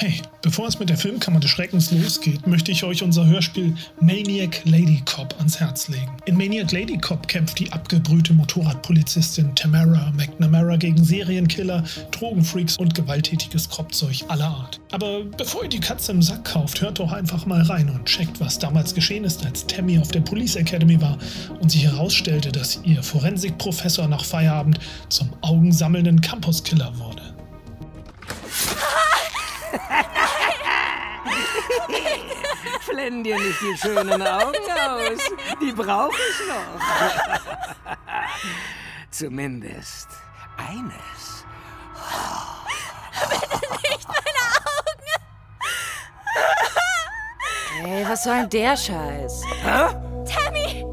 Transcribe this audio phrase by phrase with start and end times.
[0.00, 4.60] Hey, bevor es mit der Filmkammer des Schreckens losgeht, möchte ich euch unser Hörspiel Maniac
[4.64, 6.12] Lady Cop ans Herz legen.
[6.24, 13.68] In Maniac Lady Cop kämpft die abgebrühte Motorradpolizistin Tamara McNamara gegen Serienkiller, Drogenfreaks und gewalttätiges
[13.68, 14.78] Kropfzeug aller Art.
[14.92, 18.38] Aber bevor ihr die Katze im Sack kauft, hört doch einfach mal rein und checkt,
[18.38, 21.18] was damals geschehen ist, als Tammy auf der Police Academy war
[21.58, 24.78] und sich herausstellte, dass ihr Forensikprofessor nach Feierabend
[25.08, 27.27] zum augensammelnden Campuskiller wurde.
[32.98, 35.20] Flennen dir nicht die schönen Augen aus.
[35.60, 36.80] Die brauche ich noch.
[39.12, 40.08] Zumindest
[40.56, 41.44] eines.
[43.30, 44.42] Bitte nicht meine
[44.74, 45.10] Augen!
[47.86, 49.44] Ey, was soll denn der Scheiß?
[49.62, 49.94] Hä?
[50.26, 50.84] Tammy!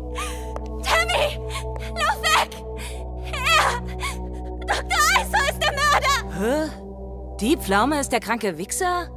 [0.83, 1.39] Tammy!
[1.89, 2.51] Lauf weg!
[3.33, 3.81] Er!
[4.59, 5.01] Dr.
[5.17, 6.17] Eiso ist der Mörder!
[6.37, 6.69] Hä?
[7.39, 9.09] Die Pflaume ist der kranke Wichser?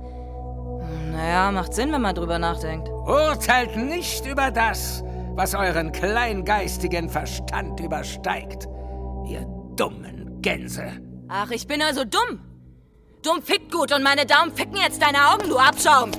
[1.19, 2.89] Naja, macht Sinn, wenn man drüber nachdenkt.
[2.89, 5.03] Urteilt nicht über das,
[5.35, 8.69] was euren kleingeistigen Verstand übersteigt.
[9.27, 9.45] Ihr
[9.75, 10.93] dummen Gänse.
[11.27, 12.39] Ach, ich bin also dumm.
[13.25, 16.13] Dumm fickt gut und meine Daumen ficken jetzt deine Augen, du Abschaum.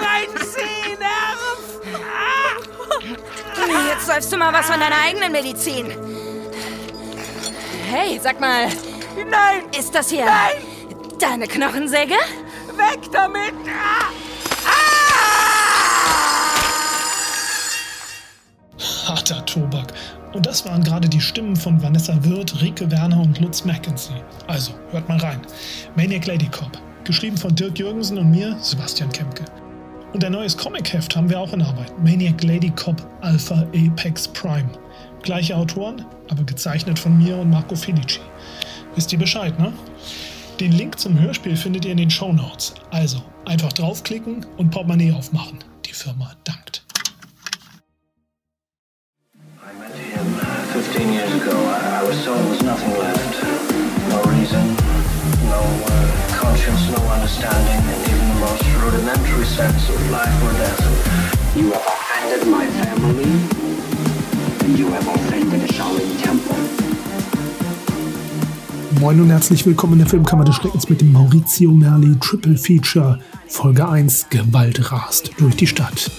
[0.00, 0.09] Mein
[4.12, 5.86] säufst du mal was von deiner eigenen Medizin.
[7.88, 8.66] Hey, sag mal,
[9.16, 9.62] Nein!
[9.78, 10.56] ist das hier Nein!
[11.20, 12.14] deine Knochensäge?
[12.14, 13.54] Weg damit!
[13.68, 14.10] Ah!
[19.08, 19.92] Harter Tobak.
[20.32, 24.22] Und das waren gerade die Stimmen von Vanessa Wirth, Rike Werner und Lutz Mackenzie.
[24.48, 25.40] Also, hört mal rein.
[25.94, 26.72] Maniac Lady Cop.
[27.04, 29.44] Geschrieben von Dirk Jürgensen und mir, Sebastian Kemke.
[30.12, 31.92] Und ein neues Comic-Heft haben wir auch in Arbeit.
[32.02, 34.68] Maniac Lady Cop Alpha Apex Prime.
[35.22, 38.20] Gleiche Autoren, aber gezeichnet von mir und Marco Felici.
[38.96, 39.72] Wisst ihr Bescheid, ne?
[40.58, 42.74] Den Link zum Hörspiel findet ihr in den Show Notes.
[42.90, 45.58] Also, einfach draufklicken und Portemonnaie aufmachen.
[45.86, 46.84] Die Firma dankt.
[49.62, 50.34] I met him
[50.72, 51.56] 15 years ago.
[51.56, 53.42] I, was told there was nothing left.
[54.08, 54.76] No reason,
[55.48, 56.19] no uh,
[56.50, 60.82] conscience, no understanding, and even the most rudimentary sense of life or death.
[61.56, 63.32] You have offended my family,
[64.64, 66.56] and you have offended Shaolin Temple.
[69.00, 73.18] Moin und herzlich willkommen in der Filmkammer des Schreckens mit dem Maurizio Merli Triple Feature.
[73.46, 76.10] Folge 1 Gewalt rast durch die Stadt.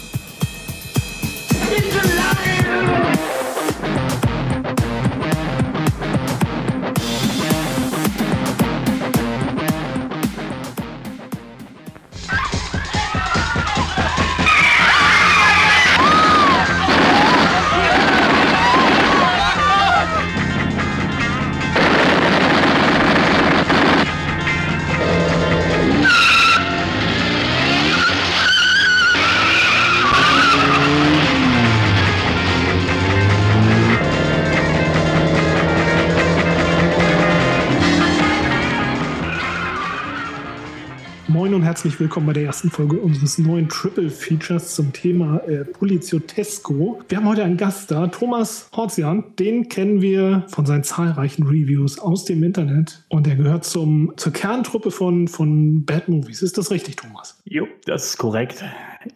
[41.81, 47.01] Herzlich willkommen bei der ersten Folge unseres neuen Triple Features zum Thema äh, Poliziotesco.
[47.09, 49.23] Wir haben heute einen Gast da, Thomas Horzian.
[49.39, 54.31] Den kennen wir von seinen zahlreichen Reviews aus dem Internet und er gehört zum, zur
[54.31, 56.43] Kerntruppe von, von Bad Movies.
[56.43, 57.41] Ist das richtig, Thomas?
[57.45, 58.63] Jo, das ist korrekt.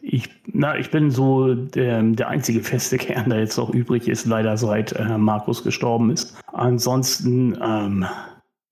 [0.01, 4.25] Ich, na, ich bin so der, der einzige feste Kern, der jetzt noch übrig ist,
[4.25, 6.35] leider seit äh, Markus gestorben ist.
[6.51, 8.07] Ansonsten ähm,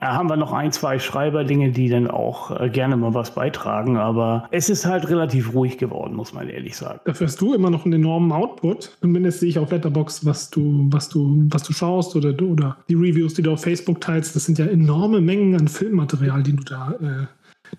[0.03, 4.47] haben wir noch ein, zwei Schreiberlinge, die dann auch äh, gerne mal was beitragen, aber
[4.51, 6.99] es ist halt relativ ruhig geworden, muss man ehrlich sagen.
[7.05, 8.97] Dafür hast du immer noch einen enormen Output.
[9.01, 12.95] Zumindest sehe ich auf Letterbox, was du, was du, was du schaust oder, oder die
[12.95, 14.35] Reviews, die du auf Facebook teilst.
[14.35, 17.27] Das sind ja enorme Mengen an Filmmaterial, die du da äh,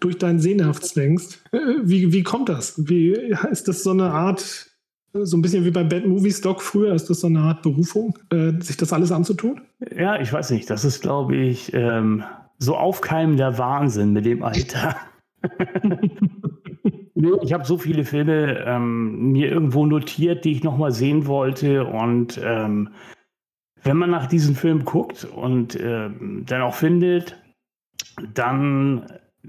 [0.00, 1.42] durch deinen Sehnerv zwängst.
[1.52, 2.74] Äh, wie, wie kommt das?
[2.88, 3.12] Wie
[3.50, 4.73] ist das so eine Art, äh,
[5.22, 8.18] so ein bisschen wie bei Bad Movie Stock früher, ist das so eine Art Berufung,
[8.30, 9.60] äh, sich das alles anzutun?
[9.96, 12.24] Ja, ich weiß nicht, das ist, glaube ich, ähm,
[12.58, 14.96] so aufkeimender Wahnsinn mit dem Alter.
[17.42, 21.86] Ich habe so viele Filme ähm, mir irgendwo notiert, die ich noch mal sehen wollte.
[21.86, 22.90] Und ähm,
[23.82, 27.40] wenn man nach diesen Filmen guckt und ähm, dann auch findet,
[28.34, 29.06] dann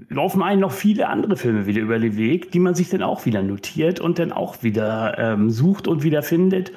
[0.08, 3.24] laufen einem noch viele andere Filme wieder über den Weg, die man sich dann auch
[3.26, 6.72] wieder notiert und dann auch wieder ähm, sucht und wieder findet.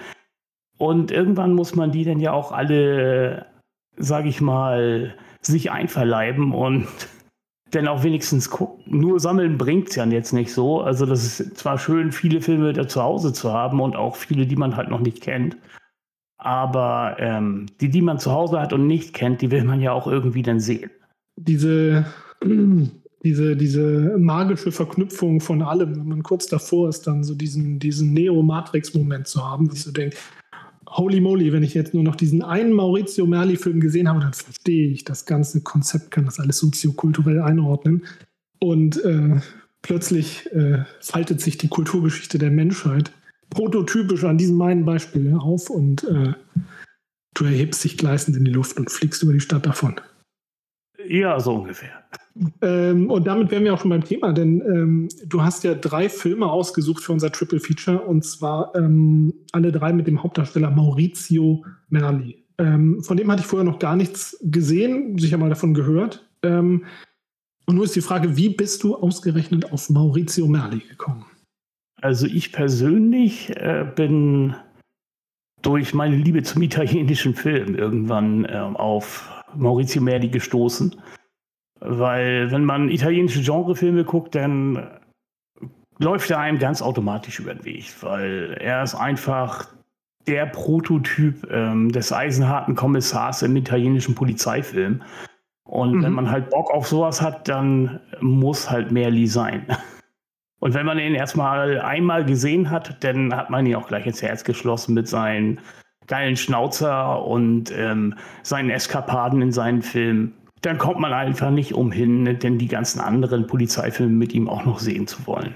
[0.77, 3.45] Und irgendwann muss man die dann ja auch alle,
[3.97, 6.87] sage ich mal, sich einverleiben und
[7.73, 8.83] denn auch wenigstens gucken.
[8.87, 10.81] Nur sammeln bringt es ja jetzt nicht so.
[10.81, 14.47] Also das ist zwar schön, viele Filme da zu Hause zu haben und auch viele,
[14.47, 15.57] die man halt noch nicht kennt.
[16.37, 19.91] Aber ähm, die, die man zu Hause hat und nicht kennt, die will man ja
[19.91, 20.89] auch irgendwie dann sehen.
[21.35, 22.05] Diese,
[23.23, 28.13] diese, diese magische Verknüpfung von allem, wenn man kurz davor ist, dann so diesen, diesen
[28.13, 30.17] Neo-Matrix-Moment zu haben, dass du denkst,
[30.89, 34.89] holy moly, wenn ich jetzt nur noch diesen einen Maurizio Merli-Film gesehen habe, dann verstehe
[34.89, 38.05] ich das ganze Konzept, kann das alles soziokulturell einordnen.
[38.59, 39.39] Und äh,
[39.81, 43.11] plötzlich äh, faltet sich die Kulturgeschichte der Menschheit
[43.49, 46.33] prototypisch an diesem einen Beispiel auf und äh,
[47.33, 49.95] du erhebst dich gleißend in die Luft und fliegst über die Stadt davon.
[51.09, 52.03] Ja, so ungefähr.
[52.61, 56.07] Ähm, und damit wären wir auch schon beim Thema, denn ähm, du hast ja drei
[56.07, 61.65] Filme ausgesucht für unser Triple Feature und zwar ähm, alle drei mit dem Hauptdarsteller Maurizio
[61.89, 62.45] Merli.
[62.59, 66.29] Ähm, von dem hatte ich vorher noch gar nichts gesehen, sicher mal davon gehört.
[66.43, 66.85] Ähm,
[67.65, 71.25] und nur ist die Frage, wie bist du ausgerechnet auf Maurizio Merli gekommen?
[72.01, 74.55] Also ich persönlich äh, bin
[75.63, 80.95] durch meine Liebe zum italienischen Film irgendwann äh, auf Maurizio Merli gestoßen.
[81.79, 84.99] Weil wenn man italienische Genrefilme guckt, dann
[85.97, 89.67] läuft er einem ganz automatisch über den Weg, weil er ist einfach
[90.27, 95.01] der Prototyp ähm, des eisenharten Kommissars im italienischen Polizeifilm.
[95.63, 96.03] Und mhm.
[96.03, 99.65] wenn man halt Bock auf sowas hat, dann muss halt Merli sein.
[100.61, 104.21] Und wenn man ihn erstmal einmal gesehen hat, dann hat man ihn auch gleich ins
[104.21, 105.61] Herz geschlossen mit seinen
[106.09, 110.33] geilen Schnauzer und ähm, seinen Eskapaden in seinen Filmen.
[110.61, 114.79] Dann kommt man einfach nicht umhin, denn die ganzen anderen Polizeifilme mit ihm auch noch
[114.79, 115.55] sehen zu wollen.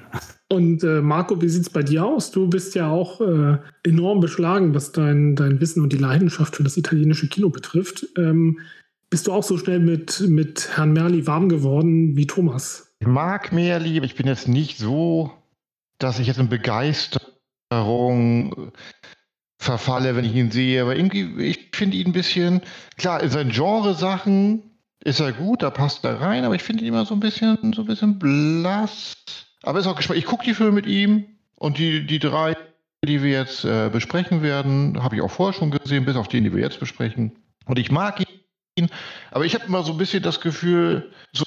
[0.49, 2.31] Und äh, Marco, wie sieht es bei dir aus?
[2.31, 6.63] Du bist ja auch äh, enorm beschlagen, was dein, dein Wissen und die Leidenschaft für
[6.63, 8.07] das italienische Kino betrifft.
[8.17, 8.59] Ähm,
[9.09, 12.95] bist du auch so schnell mit, mit Herrn Merli warm geworden wie Thomas?
[12.99, 15.31] Ich mag Merli, aber ich bin jetzt nicht so,
[15.97, 17.31] dass ich jetzt in Begeisterung
[19.63, 20.81] verfalle, wenn ich ihn sehe.
[20.81, 22.61] Aber irgendwie, ich finde ihn ein bisschen,
[22.97, 24.63] klar, in seinen Genre-Sachen
[25.03, 27.73] ist er gut, da passt er rein, aber ich finde ihn immer so ein bisschen,
[27.73, 29.15] so ein bisschen blass.
[29.63, 30.19] Aber ist auch gespannt.
[30.19, 31.25] Ich gucke die Filme mit ihm
[31.55, 32.55] und die, die drei,
[33.03, 36.43] die wir jetzt äh, besprechen werden, habe ich auch vorher schon gesehen, bis auf den,
[36.43, 37.33] die wir jetzt besprechen.
[37.65, 38.21] Und ich mag
[38.77, 38.89] ihn,
[39.31, 41.45] aber ich habe immer so ein bisschen das Gefühl, so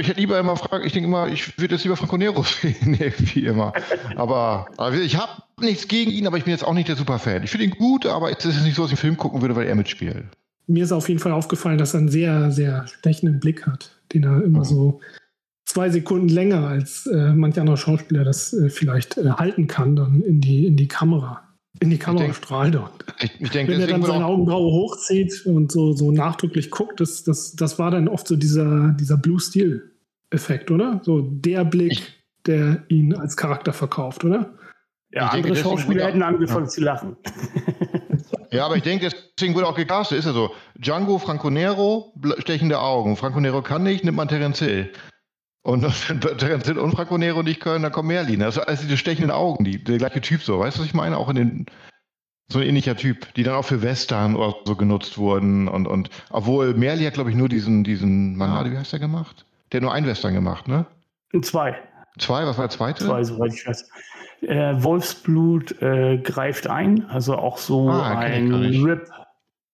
[0.00, 2.98] ich hätte lieber immer fragen, ich denke immer, ich würde jetzt lieber Franco Nero sehen,
[2.98, 3.72] wie immer.
[4.16, 7.42] Aber, aber ich habe nichts gegen ihn, aber ich bin jetzt auch nicht der Superfan.
[7.42, 9.56] Ich finde ihn gut, aber es ist nicht so, dass ich einen Film gucken würde,
[9.56, 10.24] weil er mitspielt.
[10.66, 14.24] Mir ist auf jeden Fall aufgefallen, dass er einen sehr, sehr stechenden Blick hat, den
[14.24, 14.64] er immer mhm.
[14.64, 15.00] so
[15.64, 20.22] zwei Sekunden länger als äh, manch anderer Schauspieler das äh, vielleicht äh, halten kann, dann
[20.22, 21.45] in die, in die Kamera.
[21.80, 22.90] In die Kamera strahlt er.
[23.20, 27.22] Ich, ich denk, Wenn er dann seine Augenbraue hochzieht und so, so nachdrücklich guckt, das,
[27.24, 31.00] das, das war dann oft so dieser, dieser Blue Steel-Effekt, oder?
[31.04, 32.14] So der Blick, ich,
[32.46, 34.54] der ihn als Charakter verkauft, oder?
[35.10, 36.70] Ja, ich andere denke, Schauspieler hätten angefangen ja.
[36.70, 37.16] zu lachen.
[38.50, 40.18] Ja, aber ich denke, deswegen wurde auch gecastet.
[40.18, 40.50] Ist ja so.
[40.76, 43.16] Django, Franco Nero, stechende Augen.
[43.16, 44.90] Franco Nero kann nicht, nimmt man Terence Hill.
[45.66, 48.40] Und wenn Terence Hill und nicht können, dann kommt Merlin.
[48.40, 50.60] Also, also diese stechenden Augen, die, der gleiche Typ so.
[50.60, 51.18] Weißt du, was ich meine?
[51.18, 51.66] Auch in den,
[52.46, 55.66] so ein ähnlicher Typ, die dann auch für Western oder so genutzt wurden.
[55.66, 59.44] Und, und obwohl Merlin hat, glaube ich, nur diesen, diesen Manade, wie heißt der gemacht?
[59.72, 60.86] Der hat nur ein Western gemacht, ne?
[61.42, 61.76] Zwei.
[62.16, 63.04] Zwei, was war der zweite?
[63.04, 63.90] Zwei, soweit ich weiß.
[64.42, 69.10] Äh, Wolfsblut äh, greift ein, also auch so ah, ein Rip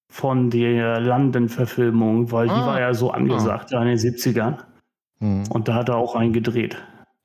[0.09, 2.55] von der London-Verfilmung, weil ah.
[2.55, 3.83] die war ja so angesagt ah.
[3.83, 4.57] in den 70ern.
[5.23, 5.45] Mhm.
[5.49, 6.77] Und da hat er auch einen gedreht.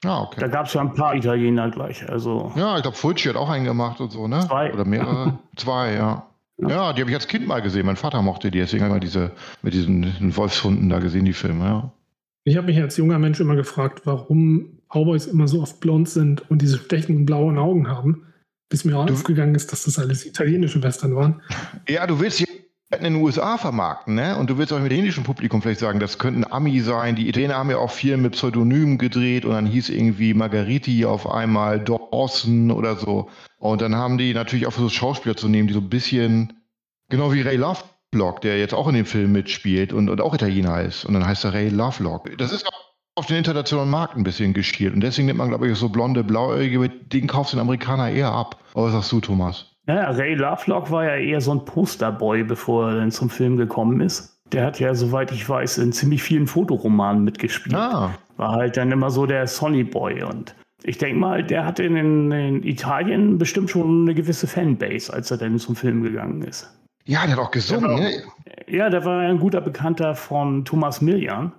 [0.05, 0.39] Ah, okay.
[0.39, 2.07] Da gab es ja ein paar Italiener gleich.
[2.07, 4.41] Also ja, ich glaube, Fulci hat auch einen gemacht und so, ne?
[4.47, 4.71] Zwei.
[4.71, 5.39] Oder mehrere.
[5.55, 6.27] Zwei, ja.
[6.57, 6.69] ja.
[6.69, 7.87] Ja, die habe ich als Kind mal gesehen.
[7.87, 9.31] Mein Vater mochte die, deswegen haben wir diese
[9.63, 11.91] mit diesen Wolfshunden da gesehen, die Filme, ja.
[12.43, 16.49] Ich habe mich als junger Mensch immer gefragt, warum Cowboys immer so oft blond sind
[16.49, 18.27] und diese stechenden blauen Augen haben,
[18.69, 21.41] bis mir aufgegangen ist, dass das alles italienische Western waren.
[21.89, 22.39] Ja, du willst
[22.89, 24.37] in den USA vermarkten, ne?
[24.37, 27.15] Und du willst auch mit dem indischen Publikum vielleicht sagen, das könnten Ami sein.
[27.15, 31.29] Die Italiener haben ja auch viel mit Pseudonymen gedreht und dann hieß irgendwie Margariti auf
[31.29, 33.29] einmal Dawson oder so.
[33.59, 36.53] Und dann haben die natürlich auch versucht, Schauspieler zu nehmen, die so ein bisschen,
[37.09, 40.81] genau wie Ray Lovelock, der jetzt auch in dem Film mitspielt und, und auch Italiener
[40.81, 41.03] ist.
[41.03, 42.37] Und dann heißt er Ray Lovelock.
[42.37, 42.65] Das ist
[43.15, 44.93] auf den internationalen Markt ein bisschen geschielt.
[44.93, 48.63] Und deswegen nimmt man, glaube ich, so blonde, blauäugige, den kauft den Amerikaner eher ab.
[48.73, 49.76] Aber was sagst du, Thomas?
[49.87, 54.01] Ja, Ray Lovelock war ja eher so ein Posterboy, bevor er dann zum Film gekommen
[54.01, 54.37] ist.
[54.51, 57.75] Der hat ja, soweit ich weiß, in ziemlich vielen Fotoromanen mitgespielt.
[57.75, 58.11] Ah.
[58.37, 60.23] War halt dann immer so der Sonny Boy.
[60.23, 65.31] Und ich denke mal, der hatte in, in, Italien bestimmt schon eine gewisse Fanbase, als
[65.31, 66.69] er dann zum Film gegangen ist.
[67.05, 68.23] Ja, der hat auch gesungen, ne?
[68.67, 71.53] Ja, der war ein guter Bekannter von Thomas Millian.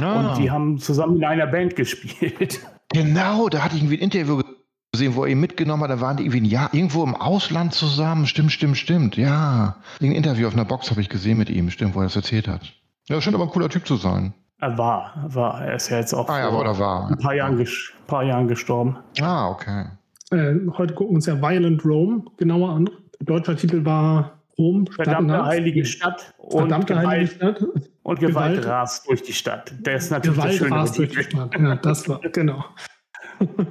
[0.00, 0.30] Ah.
[0.30, 2.60] Und die haben zusammen in einer Band gespielt.
[2.92, 4.40] Genau, da hatte ich irgendwie ein Interview
[4.98, 5.90] gesehen, wo er ihn mitgenommen hat.
[5.90, 8.26] Da waren die irgendwie ein Jahr irgendwo im Ausland zusammen.
[8.26, 9.16] Stimmt, stimmt, stimmt.
[9.16, 9.76] Ja.
[10.00, 12.48] Ein Interview auf einer Box habe ich gesehen mit ihm, stimmt, wo er das erzählt
[12.48, 12.62] hat.
[13.08, 14.34] Ja, scheint aber ein cooler Typ zu sein.
[14.60, 15.64] Er war, war.
[15.64, 17.08] Er ist ja jetzt auch Ah ja, da war.
[17.10, 17.64] ein paar Jahren,
[18.08, 18.96] paar Jahren gestorben.
[19.20, 19.86] Ah, okay.
[20.32, 22.90] Äh, heute gucken wir uns ja Violent Rome genauer an.
[23.20, 25.46] Deutscher Titel war Rom, Stadt Verdammte Nacht.
[25.46, 27.68] heilige Stadt und Verdammte heilige Gewalt, Stadt.
[28.02, 28.66] und Gewalt, Gewalt.
[28.66, 29.72] rast durch die Stadt.
[29.78, 31.22] Der ist natürlich Gewalt der schönere rast durch die.
[31.22, 31.54] Stadt.
[31.56, 32.64] Ja, das war, genau.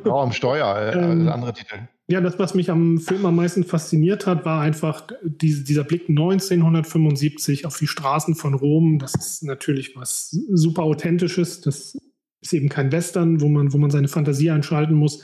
[0.05, 1.75] Raum Steuer, äh, Ähm, andere Titel.
[2.09, 6.07] Ja, das, was mich am Film am meisten fasziniert hat, war einfach diese, dieser Blick
[6.07, 8.97] 1975 auf die Straßen von Rom.
[8.97, 11.59] Das ist natürlich was super Authentisches.
[11.61, 11.97] Das
[12.41, 15.21] ist eben kein Western, wo man, wo man seine Fantasie einschalten muss,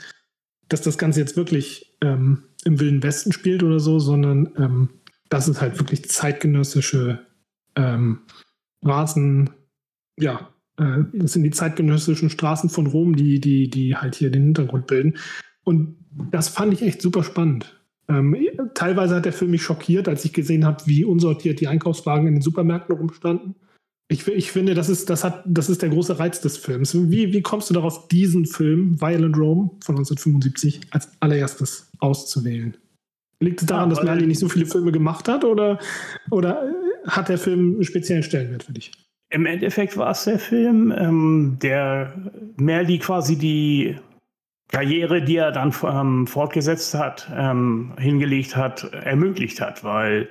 [0.68, 4.88] dass das Ganze jetzt wirklich ähm, im Wilden Westen spielt oder so, sondern ähm,
[5.30, 7.26] das ist halt wirklich zeitgenössische
[7.76, 8.20] ähm,
[8.82, 9.50] Straßen,
[10.18, 14.86] ja, das sind die zeitgenössischen Straßen von Rom, die, die, die halt hier den Hintergrund
[14.86, 15.14] bilden.
[15.62, 15.96] Und
[16.30, 17.80] das fand ich echt super spannend.
[18.08, 18.36] Ähm,
[18.74, 22.34] teilweise hat der Film mich schockiert, als ich gesehen habe, wie unsortiert die Einkaufswagen in
[22.34, 23.54] den Supermärkten rumstanden.
[24.08, 26.94] Ich, ich finde, das ist, das, hat, das ist der große Reiz des Films.
[26.94, 32.76] Wie, wie kommst du darauf, diesen Film, Violent Rome von 1975, als allererstes auszuwählen?
[33.40, 35.78] Liegt es daran, Ja, dass Merlin nicht so viele Filme gemacht hat oder,
[36.30, 38.92] oder äh, hat der Film einen speziellen Stellenwert für dich?
[39.30, 42.12] Im Endeffekt war es der Film, ähm, der
[42.56, 43.96] Merli quasi die
[44.68, 50.28] Karriere, die er dann ähm, fortgesetzt hat, ähm, hingelegt hat, ermöglicht hat, weil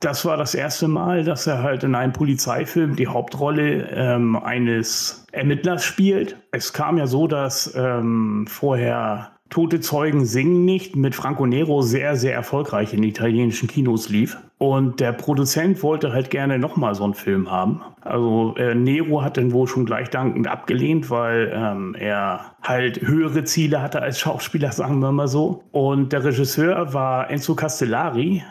[0.00, 5.26] das war das erste Mal, dass er halt in einem Polizeifilm die Hauptrolle ähm, eines
[5.32, 6.36] Ermittlers spielt.
[6.52, 12.16] Es kam ja so, dass ähm, vorher Tote Zeugen singen nicht mit Franco Nero sehr,
[12.16, 14.36] sehr erfolgreich in italienischen Kinos lief.
[14.58, 17.80] Und der Produzent wollte halt gerne nochmal so einen Film haben.
[18.00, 23.44] Also äh, Nero hat den wohl schon gleich dankend abgelehnt, weil ähm, er halt höhere
[23.44, 25.62] Ziele hatte als Schauspieler, sagen wir mal so.
[25.70, 28.42] Und der Regisseur war Enzo Castellari,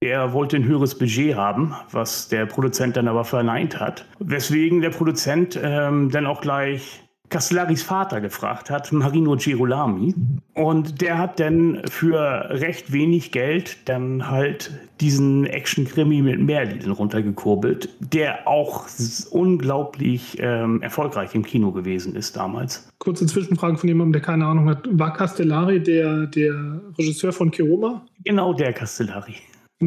[0.00, 4.04] er wollte ein höheres Budget haben, was der Produzent dann aber verneint hat.
[4.18, 10.14] Weswegen der Produzent ähm, dann auch gleich Castellaris Vater gefragt hat, Marino Girolami.
[10.54, 17.88] Und der hat dann für recht wenig Geld dann halt diesen Action-Krimi mit Merlin runtergekurbelt,
[18.00, 18.86] der auch
[19.30, 22.90] unglaublich ähm, erfolgreich im Kino gewesen ist damals.
[22.98, 24.86] Kurze Zwischenfrage von jemandem, der keine Ahnung hat.
[24.90, 28.04] War Castellari der, der Regisseur von Kiroma?
[28.24, 29.36] Genau der Castellari.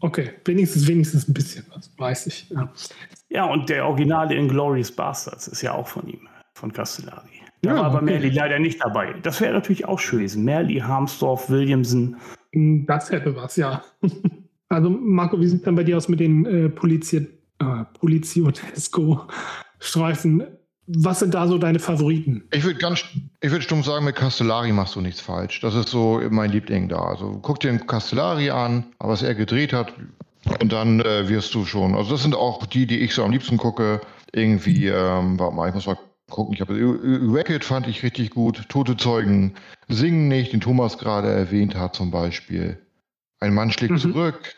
[0.00, 2.50] Okay, wenigstens, wenigstens ein bisschen was, weiß ich.
[2.50, 2.70] Ja.
[3.28, 7.28] Ja, und der originale Inglourious Bastards ist ja auch von ihm, von Castellari.
[7.62, 8.04] Da Ja, war aber okay.
[8.06, 9.14] Merli leider nicht dabei.
[9.22, 10.44] Das wäre natürlich auch schön gewesen.
[10.44, 12.16] Merli, Harmsdorf, Williamson.
[12.52, 13.82] Das hätte was, ja.
[14.68, 17.28] Also, Marco, wie sieht es denn bei dir aus mit den äh, Polizi
[17.60, 20.42] äh, Poliziotesco-Streifen?
[20.88, 22.42] Was sind da so deine Favoriten?
[22.52, 23.04] Ich würde ganz,
[23.40, 25.60] ich würde stumm sagen, mit Castellari machst du nichts falsch.
[25.60, 26.98] Das ist so mein Liebling da.
[26.98, 29.92] Also guck dir den Castellari an, was er gedreht hat,
[30.60, 31.94] und dann äh, wirst du schon.
[31.94, 34.00] Also das sind auch die, die ich so am liebsten gucke.
[34.32, 35.96] Irgendwie, ähm, warte mal, ich muss mal
[36.30, 36.54] gucken.
[36.54, 38.68] Ich habe Racket fand ich richtig gut.
[38.68, 39.54] Tote Zeugen
[39.88, 42.78] singen nicht, den Thomas gerade erwähnt hat zum Beispiel.
[43.40, 43.98] Ein Mann schlägt Mhm.
[43.98, 44.54] zurück.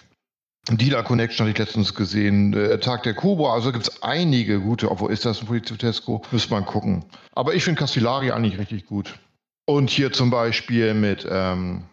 [0.71, 2.53] Dealer Connection hatte ich letztens gesehen.
[2.53, 3.55] Äh, Tag der Cobra.
[3.55, 4.91] Also gibt es einige gute.
[4.91, 6.23] Obwohl ist das ein Polizotesco?
[6.31, 7.05] Müsste man gucken.
[7.33, 9.19] Aber ich finde Castellari eigentlich richtig gut.
[9.65, 11.85] Und hier zum Beispiel mit ähm,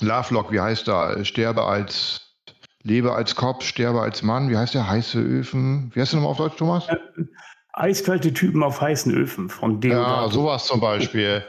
[0.00, 1.24] Lovelock, wie heißt er?
[1.24, 2.20] Sterbe als,
[2.82, 4.50] lebe als Kopf, sterbe als Mann.
[4.50, 4.88] Wie heißt der?
[4.88, 5.90] Heiße Öfen.
[5.94, 6.86] Wie heißt der nochmal auf Deutsch, Thomas?
[7.72, 10.30] Eiskalte Typen auf heißen Öfen von Ja, Deodato.
[10.30, 11.42] sowas zum Beispiel.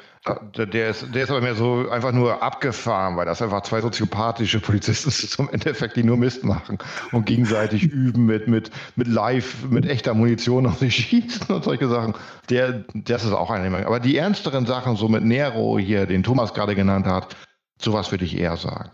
[0.56, 4.62] Der, ist, der ist aber mehr so einfach nur abgefahren, weil das einfach zwei soziopathische
[4.62, 6.78] Polizisten sind zum Endeffekt, die nur Mist machen
[7.12, 11.90] und gegenseitig üben mit, mit, mit Live, mit echter Munition auf sich schießen und solche
[11.90, 12.14] Sachen.
[12.50, 16.54] Der, das ist auch eine Aber die ernsteren Sachen, so mit Nero hier, den Thomas
[16.54, 17.36] gerade genannt hat,
[17.82, 18.92] sowas würde ich eher sagen.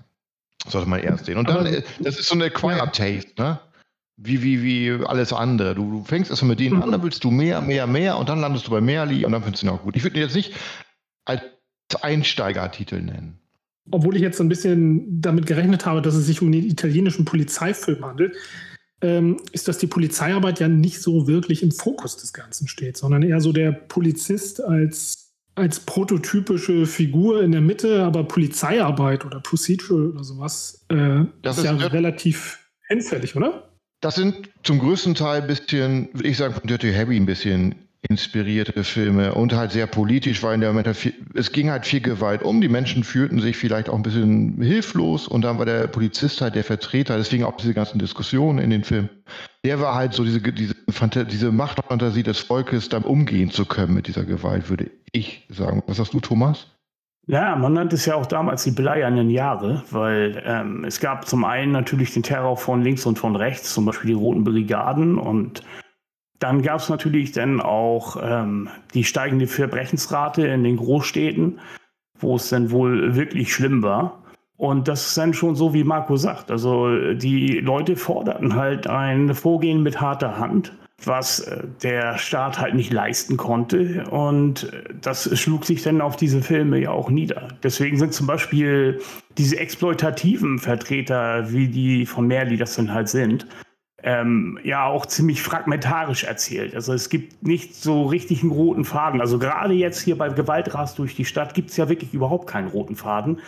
[0.67, 1.37] Sollte man erst sehen.
[1.37, 3.59] Und dann, äh, das ist so eine Quiet Taste, ne?
[4.21, 5.75] Wie, wie, wie alles andere.
[5.75, 6.83] Du, du fängst erstmal mit denen Mhm.
[6.83, 9.43] an, dann willst du mehr, mehr, mehr und dann landest du bei Merli und dann
[9.43, 9.95] findest du ihn auch gut.
[9.95, 10.53] Ich würde ihn jetzt nicht
[11.25, 11.41] als
[12.01, 13.39] Einsteigertitel nennen.
[13.91, 17.25] Obwohl ich jetzt so ein bisschen damit gerechnet habe, dass es sich um den italienischen
[17.25, 18.35] Polizeifilm handelt,
[19.01, 23.23] ähm, ist, dass die Polizeiarbeit ja nicht so wirklich im Fokus des Ganzen steht, sondern
[23.23, 30.07] eher so der Polizist als, als prototypische Figur in der Mitte, aber Polizeiarbeit oder Procedural
[30.11, 32.59] oder sowas äh, Das ist, ist ja relativ
[32.89, 33.68] hinfällig, oder?
[34.01, 37.75] Das sind zum größten Teil ein bisschen, würde ich sagen, von Dirty Harry ein bisschen
[38.07, 40.95] inspirierte Filme und halt sehr politisch, weil in der Moment
[41.33, 42.61] es ging halt viel Gewalt um.
[42.61, 46.55] Die Menschen fühlten sich vielleicht auch ein bisschen hilflos und dann war der Polizist halt
[46.55, 49.09] der Vertreter, deswegen auch diese ganzen Diskussionen in den Filmen.
[49.65, 50.75] Der war halt so diese, diese,
[51.25, 55.83] diese Machtfantasie des Volkes, dann umgehen zu können mit dieser Gewalt, würde ich sagen.
[55.87, 56.67] Was sagst du, Thomas?
[57.29, 61.45] Ja, man nannte es ja auch damals die bleiernen Jahre, weil ähm, es gab zum
[61.45, 65.61] einen natürlich den Terror von links und von rechts, zum Beispiel die Roten Brigaden und
[66.39, 71.59] dann gab es natürlich dann auch ähm, die steigende Verbrechensrate in den Großstädten,
[72.17, 74.23] wo es dann wohl wirklich schlimm war.
[74.57, 76.49] Und das ist dann schon so, wie Marco sagt.
[76.49, 80.73] Also die Leute forderten halt ein Vorgehen mit harter Hand,
[81.05, 84.03] was äh, der Staat halt nicht leisten konnte.
[84.09, 87.49] Und das schlug sich dann auf diese Filme ja auch nieder.
[87.63, 88.99] Deswegen sind zum Beispiel
[89.37, 93.47] diese exploitativen Vertreter, wie die von Merli das dann halt sind,
[94.03, 96.75] ähm, ja auch ziemlich fragmentarisch erzählt.
[96.75, 99.21] Also es gibt nicht so richtig einen roten Faden.
[99.21, 102.69] Also gerade jetzt hier bei Gewaltras durch die Stadt gibt es ja wirklich überhaupt keinen
[102.69, 103.39] roten Faden.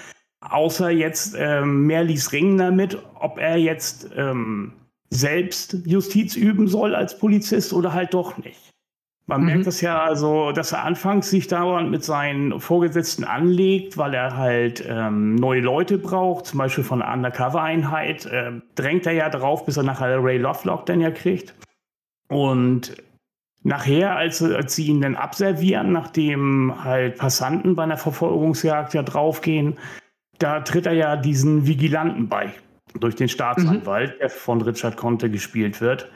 [0.42, 4.74] Außer jetzt ähm, Merlis Ringen damit, ob er jetzt ähm,
[5.12, 8.72] selbst Justiz üben soll als Polizist oder halt doch nicht.
[9.28, 9.48] Man mhm.
[9.48, 14.36] merkt das ja also, dass er anfangs sich dauernd mit seinen Vorgesetzten anlegt, weil er
[14.36, 18.26] halt ähm, neue Leute braucht, zum Beispiel von einer Undercover-Einheit.
[18.26, 21.54] Äh, drängt er ja drauf, bis er nachher Ray Lovelock dann ja kriegt.
[22.28, 22.96] Und
[23.64, 29.78] nachher, als, als sie ihn dann abservieren, nachdem halt Passanten bei einer Verfolgungsjagd ja draufgehen,
[30.40, 32.52] da tritt er ja diesen Vigilanten bei,
[33.00, 34.20] durch den Staatsanwalt, mhm.
[34.20, 36.12] der von Richard Conte gespielt wird.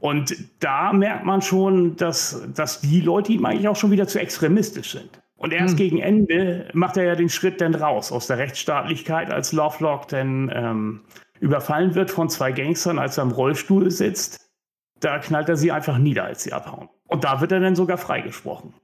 [0.00, 4.20] Und da merkt man schon, dass, dass die Leute ihm eigentlich auch schon wieder zu
[4.20, 5.20] extremistisch sind.
[5.36, 5.76] Und erst hm.
[5.76, 10.50] gegen Ende macht er ja den Schritt dann raus aus der Rechtsstaatlichkeit, als Lovelock dann
[10.52, 11.00] ähm,
[11.40, 14.50] überfallen wird von zwei Gangstern, als er im Rollstuhl sitzt.
[14.98, 16.88] Da knallt er sie einfach nieder, als sie abhauen.
[17.06, 18.74] Und da wird er dann sogar freigesprochen.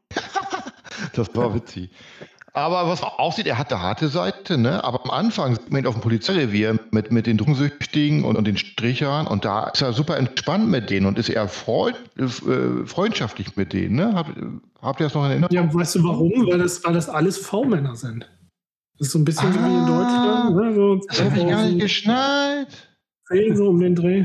[1.15, 1.91] das war witzig.
[2.57, 4.85] Aber was auch aussieht, er hat eine harte Seite, ne?
[4.85, 8.47] Aber am Anfang sieht man ihn auf dem Polizeirevier mit, mit den Drogensüchtigen und, und
[8.47, 12.87] den Strichern und da ist er super entspannt mit denen und ist eher freund, äh,
[12.87, 14.15] freundschaftlich mit denen, ne?
[14.15, 14.29] Hab,
[14.81, 15.53] habt ihr das noch in Erinnerung?
[15.53, 16.31] Ja, weißt du warum?
[16.47, 18.31] Weil das, weil das alles V-Männer sind.
[18.99, 20.57] Das ist so ein bisschen ah, wie in Deutschland.
[20.57, 20.75] Ne?
[20.75, 22.89] So das habe ich gar nicht geschnallt.
[23.55, 24.25] So um den Dreh.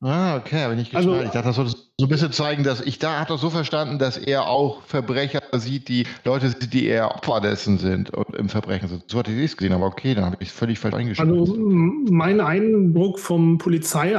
[0.00, 3.00] Ah, okay, aber nicht also, Ich dachte, das sollte so ein bisschen zeigen, dass ich
[3.00, 7.16] da hat das so verstanden, dass er auch Verbrecher sieht, die Leute sieht, die eher
[7.16, 9.02] Opfer dessen sind und im Verbrechen sind.
[9.08, 11.28] So hatte ich es gesehen, aber okay, dann habe ich es völlig falsch eingeschätzt.
[11.28, 14.14] Also mein Eindruck vom Polizei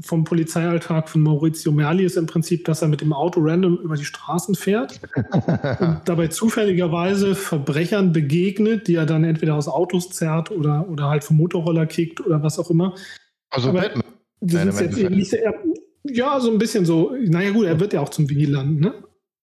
[0.00, 3.96] vom Polizeialltag von Maurizio Merli ist im Prinzip, dass er mit dem Auto random über
[3.96, 5.00] die Straßen fährt
[5.80, 11.24] und dabei zufälligerweise Verbrechern begegnet, die er dann entweder aus Autos zerrt oder, oder halt
[11.24, 12.94] vom Motorroller kickt oder was auch immer.
[13.50, 14.04] Also aber, Batman.
[14.40, 15.54] Das ist jetzt eben nicht, er,
[16.04, 17.14] ja, so ein bisschen so.
[17.18, 18.94] Naja, gut, er wird ja auch zum Vigilanten, ne?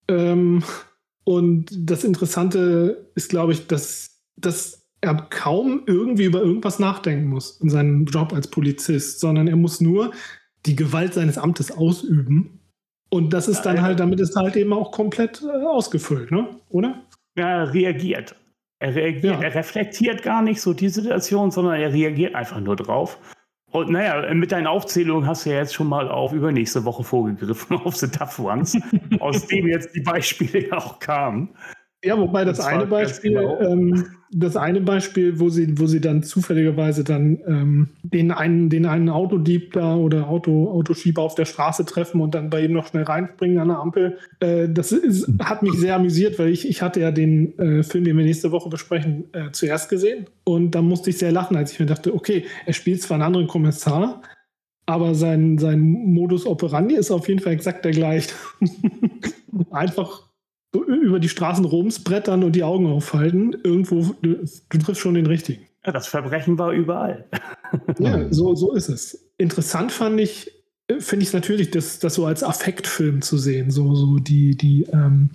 [0.10, 0.64] Ähm,
[1.24, 7.60] und das Interessante ist, glaube ich, dass, dass er kaum irgendwie über irgendwas nachdenken muss
[7.62, 10.12] in seinem Job als Polizist, sondern er muss nur
[10.66, 12.60] die Gewalt seines Amtes ausüben.
[13.10, 16.60] Und das ist dann halt, damit ist halt eben auch komplett äh, ausgefüllt, ne?
[16.70, 17.04] Oder?
[17.38, 18.36] Ja, er reagiert.
[18.80, 19.42] Er reagiert, ja.
[19.42, 23.18] er reflektiert gar nicht so die Situation, sondern er reagiert einfach nur drauf.
[23.72, 27.78] Und naja, mit deinen Aufzählungen hast du ja jetzt schon mal auf übernächste Woche vorgegriffen,
[27.84, 28.78] auf The Tough Ones,
[29.20, 31.50] aus dem jetzt die Beispiele ja auch kamen.
[32.04, 33.60] Ja, wobei das, das eine Beispiel, genau.
[33.60, 38.86] ähm, das eine Beispiel, wo sie, wo sie dann zufälligerweise dann ähm, den einen, den
[38.86, 42.88] einen Autodieb da oder Auto, Autoschieber auf der Straße treffen und dann bei ihm noch
[42.88, 46.84] schnell reinspringen an der Ampel, äh, das ist, hat mich sehr amüsiert, weil ich, ich
[46.84, 50.84] hatte ja den äh, Film, den wir nächste Woche besprechen, äh, zuerst gesehen und da
[50.84, 54.22] musste ich sehr lachen, als ich mir dachte, okay, er spielt zwar einen anderen Kommissar,
[54.86, 58.34] aber sein, sein Modus operandi ist auf jeden Fall exakt der gleiche.
[59.72, 60.27] Einfach
[60.74, 63.56] über die Straßen Roms brettern und die Augen aufhalten.
[63.64, 65.66] Irgendwo, du, du triffst schon den richtigen.
[65.86, 67.26] Ja, das Verbrechen war überall.
[68.00, 69.32] ja, so, so ist es.
[69.38, 70.52] Interessant fand ich,
[71.00, 73.72] finde ich es natürlich, das, das so als Affektfilm zu sehen.
[73.72, 75.30] So, so die, die, ähm,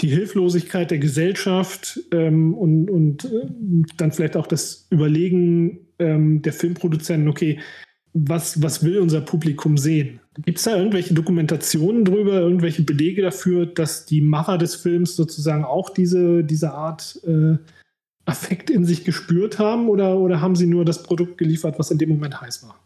[0.00, 3.46] die Hilflosigkeit der Gesellschaft ähm, und, und äh,
[3.96, 7.58] dann vielleicht auch das Überlegen ähm, der Filmproduzenten, okay,
[8.12, 10.20] was, was will unser Publikum sehen?
[10.44, 15.64] Gibt es da irgendwelche Dokumentationen drüber, irgendwelche Belege dafür, dass die Macher des Films sozusagen
[15.64, 17.56] auch diese, diese Art äh,
[18.24, 21.98] Affekt in sich gespürt haben oder, oder haben sie nur das Produkt geliefert, was in
[21.98, 22.78] dem Moment heiß war?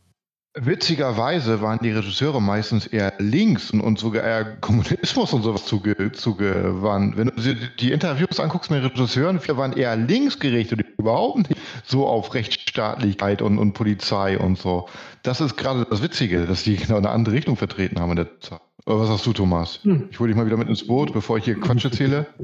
[0.57, 6.13] Witzigerweise waren die Regisseure meistens eher links und, und sogar eher Kommunismus und sowas zuge,
[6.13, 7.17] zugewandt.
[7.17, 11.61] Wenn du die Interviews anguckst mit den Regisseuren, wir waren eher links gerichtet, überhaupt nicht
[11.85, 14.89] so auf Rechtsstaatlichkeit und, und Polizei und so.
[15.25, 18.41] Das ist gerade das Witzige, dass die genau eine andere Richtung vertreten haben in der
[18.41, 18.61] Zeit.
[18.87, 19.81] Oder was sagst du, Thomas?
[19.83, 20.09] Hm.
[20.13, 22.27] Ich hole dich mal wieder mit ins Boot, bevor ich hier Quatsch erzähle.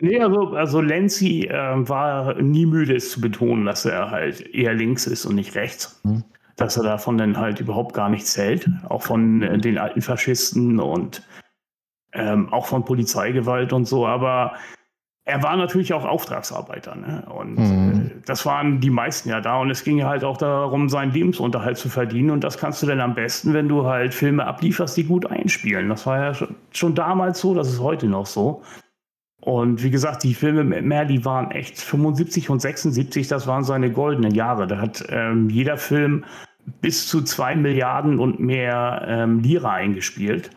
[0.00, 4.74] Nee, also, also Lenzi äh, war nie müde, es zu betonen, dass er halt eher
[4.74, 6.00] links ist und nicht rechts.
[6.02, 6.24] Hm.
[6.56, 8.68] Dass er davon dann halt überhaupt gar nichts hält.
[8.88, 11.22] Auch von äh, den alten Faschisten und
[12.12, 14.06] ähm, auch von Polizeigewalt und so.
[14.06, 14.54] Aber
[15.26, 16.94] er war natürlich auch Auftragsarbeiter.
[16.96, 17.24] Ne?
[17.34, 17.92] Und Mhm.
[18.06, 19.56] äh, das waren die meisten ja da.
[19.58, 22.30] Und es ging ja halt auch darum, seinen Lebensunterhalt zu verdienen.
[22.30, 25.88] Und das kannst du dann am besten, wenn du halt Filme ablieferst, die gut einspielen.
[25.88, 28.62] Das war ja schon, schon damals so, das ist heute noch so.
[29.44, 33.92] Und wie gesagt, die Filme mit Merli waren echt 75 und 76, das waren seine
[33.92, 34.66] goldenen Jahre.
[34.66, 36.24] Da hat ähm, jeder Film
[36.80, 40.48] bis zu zwei Milliarden und mehr ähm, Lira eingespielt.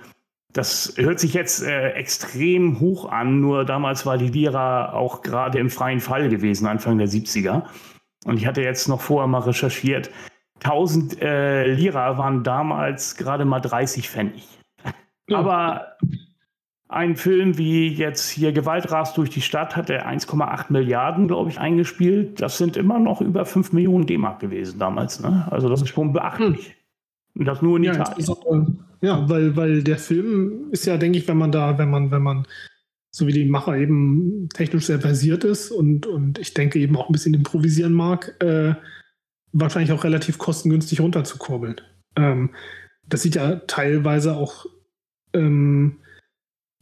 [0.53, 5.59] Das hört sich jetzt äh, extrem hoch an, nur damals war die Lira auch gerade
[5.59, 7.63] im freien Fall gewesen, Anfang der 70er.
[8.23, 10.11] Und ich hatte jetzt noch vorher mal recherchiert.
[10.63, 14.47] 1000 äh, Lira waren damals gerade mal 30 Pfennig.
[15.29, 15.97] Aber
[16.89, 21.49] ein Film wie jetzt hier Gewalt rast durch die Stadt hat er 1,8 Milliarden, glaube
[21.49, 22.41] ich, eingespielt.
[22.41, 25.19] Das sind immer noch über 5 Millionen D-Mark gewesen damals.
[25.19, 25.47] Ne?
[25.51, 26.75] Also das ist schon beachtlich.
[27.35, 28.79] Und das nur in Ja, Italien.
[29.01, 32.23] ja, weil, weil der Film ist ja, denke ich, wenn man da, wenn man, wenn
[32.23, 32.47] man,
[33.11, 37.09] so wie die Macher eben technisch sehr versiert ist und, und ich denke eben auch
[37.09, 38.75] ein bisschen improvisieren mag, äh,
[39.51, 41.81] wahrscheinlich auch relativ kostengünstig runterzukurbeln.
[42.15, 42.51] Ähm,
[43.07, 44.65] das sieht ja teilweise auch
[45.33, 45.97] ähm,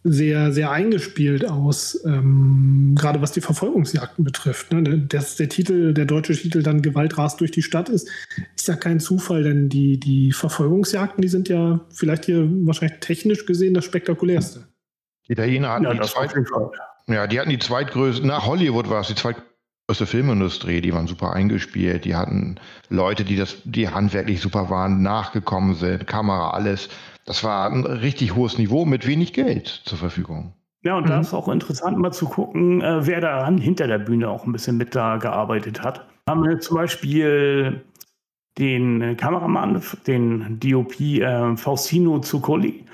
[0.07, 4.71] sehr, sehr eingespielt aus, ähm, gerade was die Verfolgungsjagden betrifft.
[4.71, 4.99] Ne?
[4.99, 8.07] Dass der Titel, der deutsche Titel dann Gewalt rast durch die Stadt ist,
[8.55, 13.47] ist ja kein Zufall, denn die, die Verfolgungsjagden, die sind ja vielleicht hier wahrscheinlich technisch
[13.47, 14.67] gesehen das spektakulärste.
[15.27, 16.69] Die Italiener hatten Ja, die das zweit, auf jeden Fall.
[17.07, 21.33] ja, die hatten die zweitgrößte, nach Hollywood war es die zweitgrößte Filmindustrie, die waren super
[21.33, 26.89] eingespielt, die hatten Leute, die das, die handwerklich super waren, nachgekommen sind, Kamera, alles.
[27.25, 30.53] Das war ein richtig hohes Niveau mit wenig Geld zur Verfügung.
[30.83, 31.09] Ja, und Mhm.
[31.09, 34.51] da ist auch interessant mal zu gucken, äh, wer da hinter der Bühne auch ein
[34.51, 36.05] bisschen mit da gearbeitet hat.
[36.29, 37.81] Haben wir zum Beispiel
[38.59, 42.85] den Kameramann, den DOP äh, Faustino Zuccoli.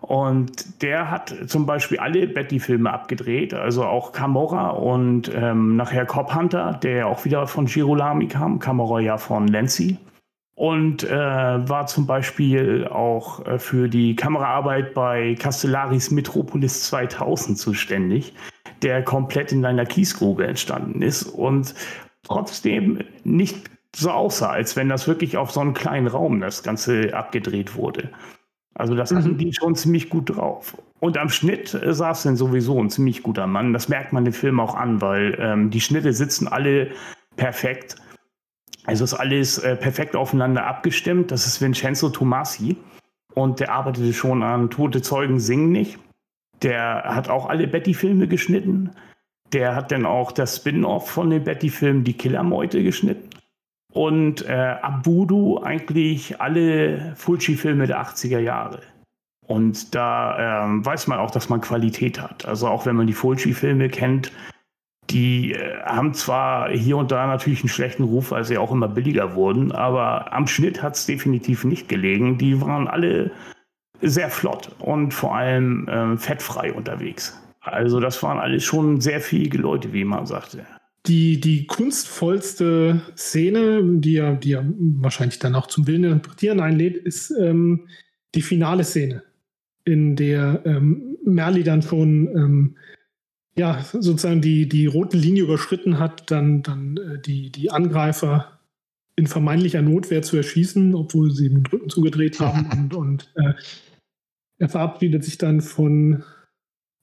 [0.00, 6.34] Und der hat zum Beispiel alle Betty-Filme abgedreht, also auch Camorra und ähm, nachher Cop
[6.34, 9.98] Hunter, der ja auch wieder von Girolami kam, Camorra ja von Lenzi.
[10.60, 18.34] Und äh, war zum Beispiel auch äh, für die Kameraarbeit bei Castellaris Metropolis 2000 zuständig,
[18.82, 21.74] der komplett in einer Kiesgrube entstanden ist und
[22.24, 27.14] trotzdem nicht so aussah, als wenn das wirklich auf so einem kleinen Raum das Ganze
[27.14, 28.10] abgedreht wurde.
[28.74, 30.76] Also das hatten die schon ziemlich gut drauf.
[30.98, 33.72] Und am Schnitt äh, saß dann sowieso ein ziemlich guter Mann.
[33.72, 36.90] Das merkt man dem Film auch an, weil ähm, die Schnitte sitzen alle
[37.36, 37.96] perfekt.
[38.84, 41.30] Also ist alles äh, perfekt aufeinander abgestimmt.
[41.30, 42.76] Das ist Vincenzo Tomasi
[43.34, 45.98] und der arbeitete schon an Tote Zeugen singen nicht.
[46.62, 48.90] Der hat auch alle Betty-Filme geschnitten.
[49.52, 53.28] Der hat dann auch das Spin-off von den Betty-Filmen Die Killermeute geschnitten.
[53.92, 58.82] Und äh, Abudu eigentlich alle Fulci-Filme der 80er Jahre.
[59.46, 62.46] Und da ähm, weiß man auch, dass man Qualität hat.
[62.46, 64.30] Also auch wenn man die Fulci-Filme kennt,
[65.10, 68.88] die äh, haben zwar hier und da natürlich einen schlechten Ruf, weil sie auch immer
[68.88, 72.38] billiger wurden, aber am Schnitt hat es definitiv nicht gelegen.
[72.38, 73.32] Die waren alle
[74.00, 77.38] sehr flott und vor allem äh, fettfrei unterwegs.
[77.60, 80.64] Also das waren alles schon sehr fähige Leute, wie man sagte.
[81.06, 86.96] Die, die kunstvollste Szene, die ja, die ja wahrscheinlich dann auch zum Willen interpretieren einlädt,
[86.96, 87.88] ist ähm,
[88.34, 89.22] die finale Szene,
[89.84, 92.76] in der ähm, Merli dann schon ähm,
[93.60, 98.58] ja, sozusagen die, die rote Linie überschritten hat, dann, dann äh, die, die Angreifer
[99.16, 102.70] in vermeintlicher Notwehr zu erschießen, obwohl sie den Rücken zugedreht haben.
[102.70, 103.52] und und äh,
[104.58, 106.24] er verabschiedet sich dann von,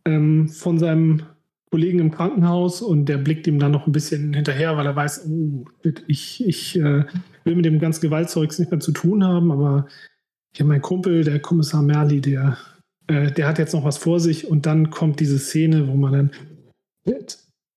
[0.05, 1.21] ähm, von seinem
[1.69, 5.27] Kollegen im Krankenhaus und der blickt ihm dann noch ein bisschen hinterher, weil er weiß,
[5.29, 5.65] oh,
[6.07, 7.05] ich, ich äh,
[7.43, 9.85] will mit dem ganzen Gewaltzeugs nicht mehr zu tun haben, aber
[10.53, 12.57] ich habe meinen Kumpel, der Kommissar Merli, der,
[13.05, 16.13] äh, der hat jetzt noch was vor sich und dann kommt diese Szene, wo man
[16.13, 16.31] dann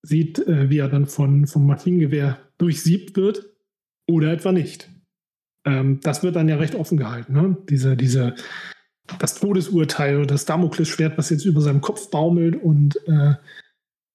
[0.03, 3.45] sieht, äh, wie er dann von, vom Maschinengewehr durchsiebt wird
[4.07, 4.89] oder etwa nicht.
[5.65, 7.57] Ähm, das wird dann ja recht offen gehalten, ne?
[7.69, 8.35] diese, diese,
[9.19, 13.35] das Todesurteil oder das Damoklesschwert, was jetzt über seinem Kopf baumelt und äh,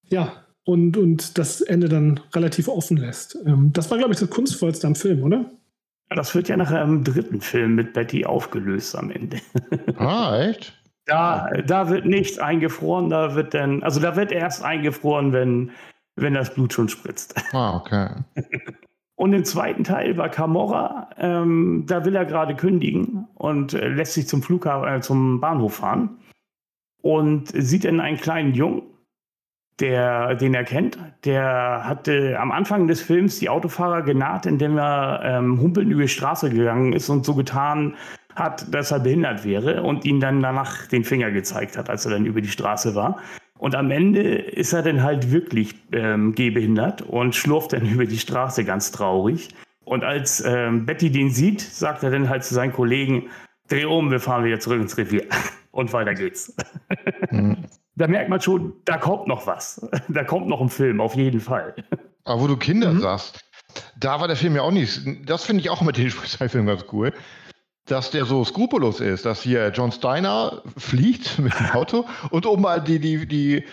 [0.09, 3.39] ja, und, und das Ende dann relativ offen lässt.
[3.47, 5.51] Ähm, das war, glaube ich, das Kunstvollste am Film, oder?
[6.11, 9.39] Ja, Das wird ja nachher im dritten Film mit Betty aufgelöst am Ende.
[9.97, 10.77] Ah, echt?
[11.07, 15.71] Da, da wird nichts eingefroren, da wird dann, also da wird erst eingefroren, wenn,
[16.17, 17.35] wenn das Blut schon spritzt.
[17.53, 18.09] Ah, okay.
[19.17, 24.13] Und im zweiten Teil bei Camorra, ähm, da will er gerade kündigen und äh, lässt
[24.13, 26.19] sich zum Flughafen, äh, zum Bahnhof fahren
[27.01, 28.83] und sieht dann einen kleinen Jungen,
[29.81, 30.99] der, den er kennt.
[31.25, 36.09] Der hatte am Anfang des Films die Autofahrer genaht, indem er ähm, humpelnd über die
[36.09, 37.95] Straße gegangen ist und so getan
[38.37, 42.13] hat, dass er behindert wäre und ihn dann danach den Finger gezeigt hat, als er
[42.13, 43.19] dann über die Straße war.
[43.59, 48.19] Und am Ende ist er dann halt wirklich ähm, gehbehindert und schlurft dann über die
[48.19, 49.49] Straße ganz traurig.
[49.85, 53.31] Und als ähm, Betty den sieht, sagt er dann halt zu seinen Kollegen,
[53.69, 55.25] dreh um, wir fahren wieder zurück ins Revier.
[55.71, 56.55] Und weiter geht's.
[57.31, 57.65] Mhm.
[57.97, 59.85] Da merkt man schon, da kommt noch was.
[60.09, 61.75] Da kommt noch ein Film, auf jeden Fall.
[62.25, 63.01] Aber wo du Kinder mhm.
[63.01, 63.41] sagst,
[63.99, 65.01] da war der Film ja auch nicht.
[65.25, 67.13] Das finde ich auch mit den Spezialfilmen ganz cool
[67.87, 72.61] dass der so skrupellos ist, dass hier John Steiner fliegt mit dem Auto und um
[72.61, 73.65] mal die, die, die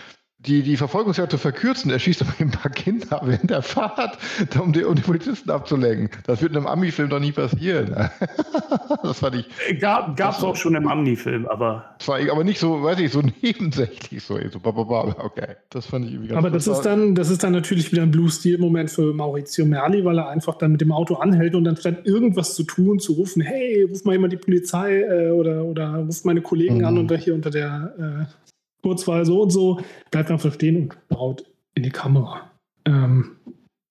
[0.46, 1.90] die, die Verfolgungsjagd zu verkürzen.
[1.90, 4.18] Er schießt aber ein paar Kinder während der Fahrt,
[4.60, 6.10] um die, um die Polizisten abzulenken.
[6.26, 7.94] Das wird in einem Ami-Film doch nie passieren.
[9.02, 9.80] das fand ich.
[9.80, 11.94] Gab es auch schon im Ami-Film, aber.
[11.98, 14.38] Das war aber nicht so, weiß ich, so nebensächlich so.
[14.50, 17.90] so okay, das fand ich irgendwie ganz Aber das ist, dann, das ist dann natürlich
[17.92, 21.64] wieder ein Blue-Stil-Moment für Maurizio Merli, weil er einfach dann mit dem Auto anhält und
[21.64, 25.64] dann statt irgendwas zu tun, zu rufen, hey, ruf mal jemand die Polizei äh, oder,
[25.64, 26.84] oder ruf meine Kollegen mhm.
[26.84, 28.53] an und hier unter der äh,
[28.84, 31.44] Kurzwahl so und so, bleibt einfach stehen und braut
[31.74, 32.50] in die Kamera.
[32.84, 33.36] Ähm,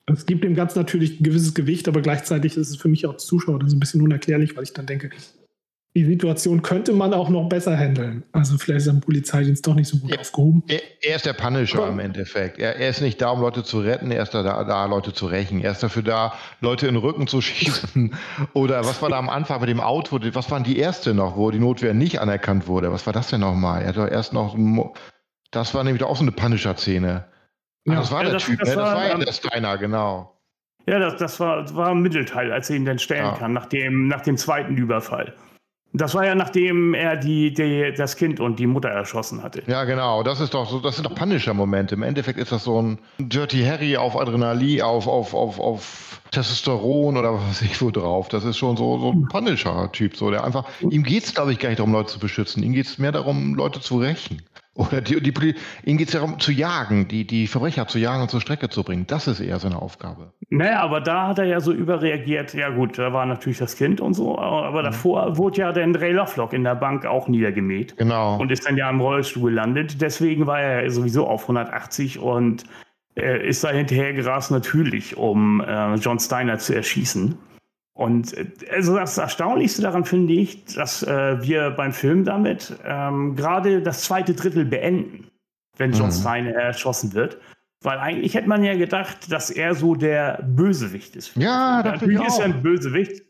[0.05, 3.13] es gibt dem Ganzen natürlich ein gewisses Gewicht, aber gleichzeitig ist es für mich auch
[3.13, 5.09] als Zuschauer dann so ein bisschen unerklärlich, weil ich dann denke,
[5.95, 8.23] die Situation könnte man auch noch besser handeln.
[8.31, 10.63] Also vielleicht ist am Polizeidienst doch nicht so gut er, aufgehoben.
[10.67, 11.91] Er, er, ist der Punisher Komm.
[11.91, 12.57] im Endeffekt.
[12.57, 15.27] Er, er, ist nicht da, um Leute zu retten, er ist da, da, Leute zu
[15.27, 15.61] rächen.
[15.61, 18.15] Er ist dafür da, Leute in den Rücken zu schießen.
[18.53, 20.19] Oder was war da am Anfang mit dem Auto?
[20.33, 22.91] Was waren die erste noch, wo die Notwehr nicht anerkannt wurde?
[22.91, 23.83] Was war das denn nochmal?
[23.83, 24.55] Er hat doch erst noch.
[25.51, 27.25] Das war nämlich auch so eine Punisher-Szene.
[27.85, 28.75] Ja, das war ja, der das, Typ, das, ne?
[28.75, 30.39] das war ja der Steiner, genau.
[30.87, 33.35] Ja, das, das war, war im Mittelteil, als er ihn dann stellen ja.
[33.35, 35.35] kann, nach dem, nach dem zweiten Überfall.
[35.95, 39.61] Das war ja nachdem er die, die, das Kind und die Mutter erschossen hatte.
[39.67, 40.23] Ja, genau.
[40.23, 41.93] Das ist doch so, das sind doch Punisher-Momente.
[41.93, 47.15] Im Endeffekt ist das so ein Dirty Harry auf Adrenalin, auf, auf, auf, auf Testosteron
[47.15, 48.27] oder was weiß ich wo drauf.
[48.29, 50.17] Das ist schon so, so ein Punisher-Typ.
[50.17, 52.63] So, der einfach, ihm geht es, glaube ich, gar nicht darum, Leute zu beschützen.
[52.63, 54.41] Ihm geht es mehr darum, Leute zu rächen.
[54.75, 58.31] Oder die, die, ihnen geht es darum, zu jagen, die, die Verbrecher zu jagen und
[58.31, 59.05] zur Strecke zu bringen.
[59.05, 60.33] Das ist eher seine Aufgabe.
[60.49, 62.55] Naja, aber da hat er ja so überreagiert.
[62.55, 64.85] Ja, gut, da war natürlich das Kind und so, aber mhm.
[64.85, 67.95] davor wurde ja der Ray Lovelock in der Bank auch niedergemäht.
[67.97, 68.37] Genau.
[68.37, 70.01] Und ist dann ja im Rollstuhl gelandet.
[70.01, 72.63] Deswegen war er sowieso auf 180 und
[73.15, 77.37] äh, ist da hinterher gerast, natürlich, um äh, John Steiner zu erschießen.
[77.93, 83.35] Und äh, also das Erstaunlichste daran finde ich, dass äh, wir beim Film damit ähm,
[83.35, 85.27] gerade das zweite Drittel beenden,
[85.77, 86.13] wenn John mhm.
[86.13, 87.37] Steiner erschossen wird.
[87.81, 91.35] Weil eigentlich hätte man ja gedacht, dass er so der Bösewicht ist.
[91.35, 93.23] Ja, natürlich ist er ein Bösewicht.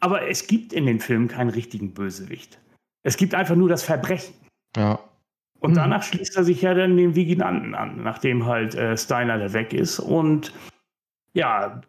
[0.00, 2.58] Aber es gibt in den Filmen keinen richtigen Bösewicht.
[3.02, 4.34] Es gibt einfach nur das Verbrechen.
[4.76, 4.98] Ja.
[5.60, 5.76] Und mhm.
[5.76, 9.72] danach schließt er sich ja dann den Vigilanten an, nachdem halt äh, Steiner da weg
[9.72, 9.98] ist.
[9.98, 10.52] Und
[11.34, 11.80] ja,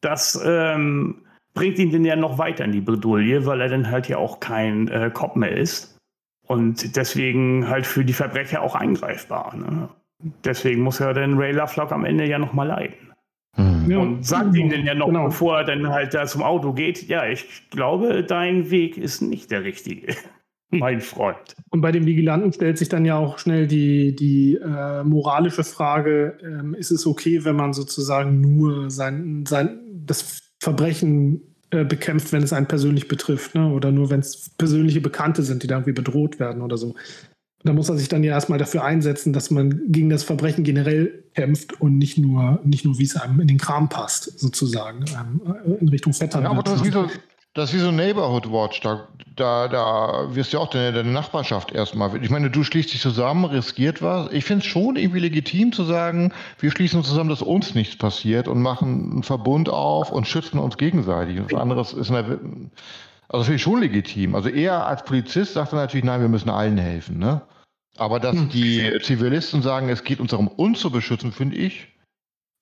[0.00, 1.22] das ähm,
[1.54, 4.40] bringt ihn dann ja noch weiter in die Bredouille, weil er dann halt ja auch
[4.40, 5.96] kein äh, Cop mehr ist.
[6.46, 9.56] Und deswegen halt für die Verbrecher auch eingreifbar.
[9.56, 9.88] Ne?
[10.44, 13.12] Deswegen muss ja dann Ray Lovelock am Ende ja noch mal leiden.
[13.56, 13.96] Mhm.
[13.98, 15.26] Und sagt ihm dann ja noch, genau.
[15.26, 19.50] bevor er dann halt da zum Auto geht, ja, ich glaube, dein Weg ist nicht
[19.50, 20.14] der richtige,
[20.70, 21.56] mein Freund.
[21.70, 26.38] Und bei dem Vigilanten stellt sich dann ja auch schnell die, die äh, moralische Frage,
[26.42, 32.42] ähm, ist es okay, wenn man sozusagen nur sein, sein, das Verbrechen äh, bekämpft, wenn
[32.42, 33.72] es einen persönlich betrifft, ne?
[33.72, 36.94] oder nur wenn es persönliche Bekannte sind, die da irgendwie bedroht werden oder so.
[37.62, 41.24] Da muss er sich dann ja erstmal dafür einsetzen, dass man gegen das Verbrechen generell
[41.34, 45.76] kämpft und nicht nur, nicht nur wie es einem in den Kram passt, sozusagen, ähm,
[45.78, 46.42] in Richtung Vetter.
[46.42, 47.06] Ja, aber das ist, wie so,
[47.60, 48.80] das ist wie so Neighborhood Watch.
[48.80, 52.22] Da, da, da wirst du ja auch deine, deine Nachbarschaft erstmal.
[52.22, 54.32] Ich meine, du schließt dich zusammen, riskiert was.
[54.32, 57.96] Ich finde es schon irgendwie legitim zu sagen, wir schließen uns zusammen, dass uns nichts
[57.96, 61.40] passiert und machen einen Verbund auf und schützen uns gegenseitig.
[61.44, 62.40] Was anderes ist eine,
[63.28, 64.34] also finde ich schon legitim.
[64.34, 67.18] Also er als Polizist sagt dann natürlich, nein, wir müssen allen helfen.
[67.18, 67.42] Ne?
[67.98, 68.48] Aber dass hm.
[68.48, 71.88] die Zivilisten sagen, es geht uns darum, uns zu beschützen, finde ich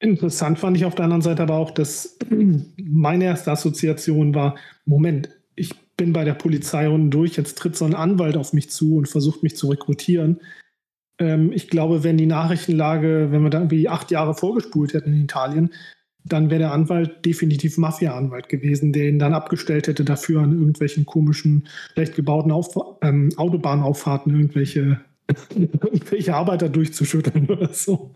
[0.00, 2.18] Interessant fand ich auf der anderen Seite aber auch, dass
[2.76, 7.84] meine erste Assoziation war, Moment, ich bin bei der Polizei unten durch, jetzt tritt so
[7.84, 10.40] ein Anwalt auf mich zu und versucht mich zu rekrutieren.
[11.18, 15.24] Ähm, ich glaube, wenn die Nachrichtenlage, wenn wir da irgendwie acht Jahre vorgespult hätten in
[15.24, 15.70] Italien,
[16.24, 21.06] dann wäre der Anwalt definitiv Mafia-Anwalt gewesen, der ihn dann abgestellt hätte dafür an irgendwelchen
[21.06, 22.68] komischen, schlecht gebauten Auf
[23.02, 25.00] ähm, Autobahnauffahrten irgendwelche,
[25.56, 28.14] irgendwelche Arbeiter durchzuschütteln oder so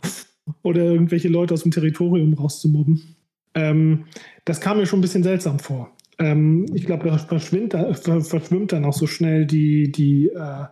[0.62, 3.16] oder irgendwelche Leute aus dem Territorium rauszumobben.
[3.55, 4.05] Ähm,
[4.44, 5.92] das kam mir schon ein bisschen seltsam vor.
[6.18, 10.66] Ähm, ich glaube, da verschwimmt, verschwimmt dann auch so schnell die, die, äh,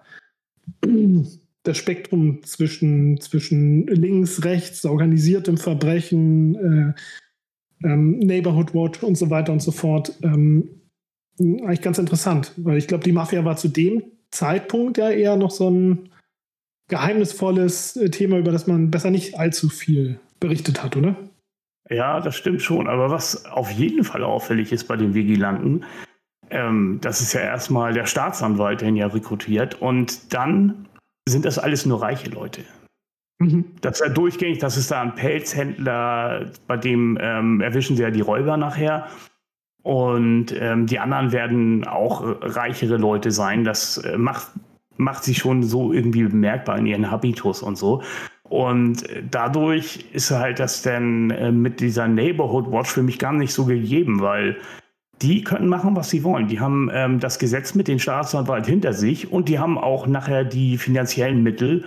[1.62, 9.52] das Spektrum zwischen, zwischen links, rechts, organisiertem Verbrechen, äh, ähm, Neighborhood Watch und so weiter
[9.52, 10.12] und so fort.
[10.22, 10.68] Ähm,
[11.38, 15.50] eigentlich ganz interessant, weil ich glaube, die Mafia war zu dem Zeitpunkt ja eher noch
[15.50, 16.10] so ein
[16.90, 21.16] geheimnisvolles äh, Thema, über das man besser nicht allzu viel berichtet hat, oder?
[21.88, 22.88] Ja, das stimmt schon.
[22.88, 25.84] Aber was auf jeden Fall auffällig ist bei den Vigilanten,
[26.50, 29.80] ähm, das ist ja erstmal der Staatsanwalt, der ihn ja rekrutiert.
[29.80, 30.86] Und dann
[31.28, 32.62] sind das alles nur reiche Leute.
[33.38, 33.64] Mhm.
[33.80, 38.10] Das ist ja durchgängig, das ist da ein Pelzhändler, bei dem ähm, erwischen sie ja
[38.10, 39.08] die Räuber nachher.
[39.82, 43.64] Und ähm, die anderen werden auch reichere Leute sein.
[43.64, 44.48] Das äh, macht,
[45.00, 48.02] macht sie schon so irgendwie bemerkbar in ihren Habitus und so.
[48.44, 53.52] Und dadurch ist halt das dann äh, mit dieser Neighborhood Watch für mich gar nicht
[53.52, 54.56] so gegeben, weil
[55.22, 56.48] die können machen, was sie wollen.
[56.48, 60.44] Die haben ähm, das Gesetz mit den Staatsanwalt hinter sich und die haben auch nachher
[60.44, 61.84] die finanziellen Mittel,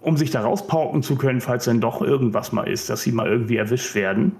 [0.00, 3.28] um sich da rauspauken zu können, falls dann doch irgendwas mal ist, dass sie mal
[3.28, 4.32] irgendwie erwischt werden.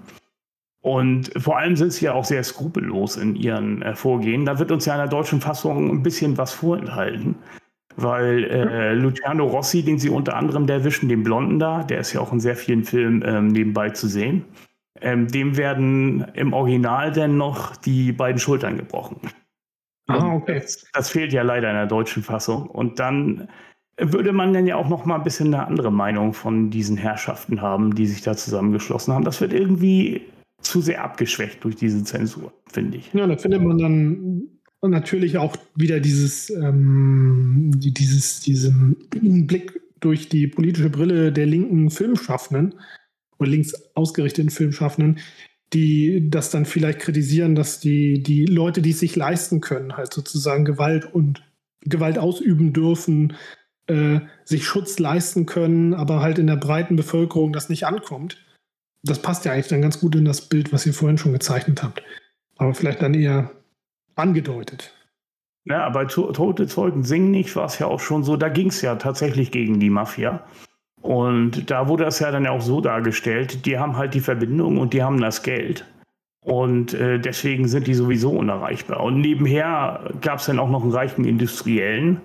[0.81, 4.45] Und vor allem sind sie ja auch sehr skrupellos in ihren äh, Vorgehen.
[4.45, 7.35] Da wird uns ja in der deutschen Fassung ein bisschen was vorenthalten.
[7.97, 12.13] Weil äh, Luciano Rossi, den sie unter anderem der erwischen, den Blonden da, der ist
[12.13, 14.45] ja auch in sehr vielen Filmen ähm, nebenbei zu sehen,
[15.01, 19.19] ähm, dem werden im Original dann noch die beiden Schultern gebrochen.
[20.07, 20.59] Ah, okay.
[20.59, 22.67] Das, das, fehlt ja leider in der deutschen Fassung.
[22.69, 23.47] Und dann
[23.97, 27.61] würde man dann ja auch noch mal ein bisschen eine andere Meinung von diesen Herrschaften
[27.61, 29.23] haben, die sich da zusammengeschlossen haben.
[29.23, 30.25] Das wird irgendwie
[30.61, 33.13] zu sehr abgeschwächt durch diese Zensur, finde ich.
[33.13, 34.43] Ja, da findet man dann
[34.81, 38.97] und natürlich auch wieder dieses, ähm, dieses, diesen
[39.47, 42.75] Blick durch die politische Brille der linken Filmschaffenden
[43.37, 45.19] oder links ausgerichteten Filmschaffenden,
[45.73, 50.13] die das dann vielleicht kritisieren, dass die, die Leute, die es sich leisten können, halt
[50.13, 51.43] sozusagen Gewalt und
[51.81, 53.33] Gewalt ausüben dürfen,
[53.87, 58.37] äh, sich Schutz leisten können, aber halt in der breiten Bevölkerung das nicht ankommt.
[59.03, 61.83] Das passt ja eigentlich dann ganz gut in das Bild, was ihr vorhin schon gezeichnet
[61.83, 62.03] habt.
[62.57, 63.51] Aber vielleicht dann eher
[64.21, 64.93] angedeutet.
[65.65, 68.81] Ja, bei Tote Zeugen singen nicht war es ja auch schon so, da ging es
[68.81, 70.43] ja tatsächlich gegen die Mafia.
[71.01, 74.93] Und da wurde das ja dann auch so dargestellt, die haben halt die Verbindung und
[74.93, 75.85] die haben das Geld.
[76.43, 79.01] Und äh, deswegen sind die sowieso unerreichbar.
[79.01, 82.21] Und nebenher gab es dann auch noch einen reichen Industriellen,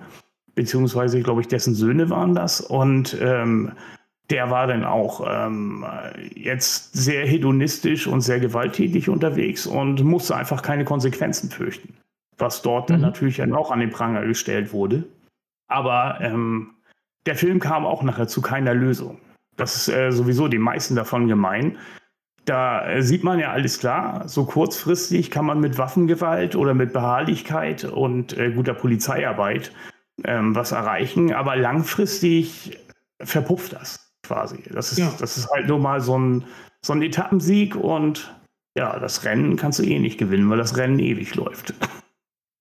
[0.55, 2.61] beziehungsweise, glaube ich, dessen Söhne waren das.
[2.61, 3.73] Und ähm,
[4.29, 5.85] der war dann auch ähm,
[6.35, 11.93] jetzt sehr hedonistisch und sehr gewalttätig unterwegs und musste einfach keine Konsequenzen fürchten.
[12.37, 12.95] Was dort mhm.
[12.95, 15.05] dann natürlich auch an den Pranger gestellt wurde.
[15.69, 16.71] Aber ähm,
[17.25, 19.19] der Film kam auch nachher zu keiner Lösung.
[19.55, 21.77] Das ist äh, sowieso den meisten davon gemein.
[22.45, 24.27] Da äh, sieht man ja alles klar.
[24.27, 29.71] So kurzfristig kann man mit Waffengewalt oder mit Beharrlichkeit und äh, guter Polizeiarbeit
[30.25, 31.33] ähm, was erreichen.
[31.33, 32.77] Aber langfristig
[33.21, 34.57] verpufft das quasi.
[34.71, 35.13] Das ist, ja.
[35.19, 36.43] das ist halt nur mal so ein,
[36.81, 38.33] so ein Etappensieg und
[38.77, 41.73] ja, das Rennen kannst du eh nicht gewinnen, weil das Rennen ewig läuft.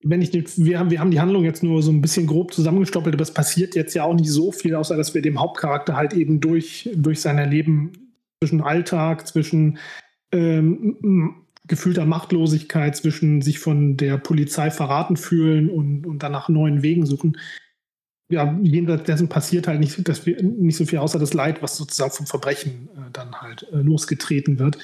[0.02, 3.14] Wenn ich wir, haben, wir haben die Handlung jetzt nur so ein bisschen grob zusammengestoppelt,
[3.14, 6.14] aber es passiert jetzt ja auch nicht so viel, außer dass wir dem Hauptcharakter halt
[6.14, 7.92] eben durch, durch sein Erleben
[8.40, 9.78] zwischen Alltag, zwischen
[10.32, 11.34] ähm,
[11.66, 17.36] gefühlter Machtlosigkeit, zwischen sich von der Polizei verraten fühlen und, und danach neuen Wegen suchen,
[18.28, 21.76] ja, jenseits dessen passiert halt nicht, dass wir, nicht so viel außer das Leid, was
[21.76, 24.78] sozusagen vom Verbrechen äh, dann halt äh, losgetreten wird.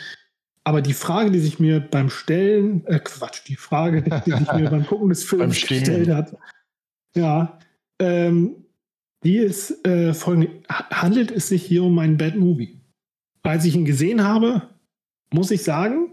[0.64, 4.70] Aber die Frage, die sich mir beim Stellen, äh, Quatsch, die Frage, die sich mir
[4.70, 6.36] beim Gucken des Films gestellt hat,
[7.16, 7.58] ja,
[7.98, 8.64] ähm,
[9.24, 12.80] die ist äh, folgende: Handelt es sich hier um einen Bad Movie?
[13.42, 14.68] Als ich ihn gesehen habe,
[15.32, 16.12] muss ich sagen,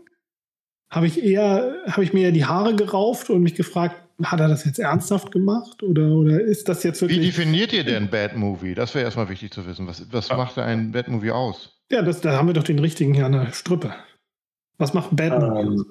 [0.89, 4.65] habe ich eher, habe ich mir die Haare gerauft und mich gefragt, hat er das
[4.65, 7.19] jetzt ernsthaft gemacht oder, oder ist das jetzt wirklich.
[7.19, 8.75] Wie definiert ihr denn Bad Movie?
[8.75, 9.87] Das wäre erstmal wichtig zu wissen.
[9.87, 11.79] Was, was macht ein Bad Movie aus?
[11.91, 13.93] Ja, das, da haben wir doch den richtigen hier an der Strippe.
[14.77, 15.85] Was macht ein Bad Movie ähm, aus?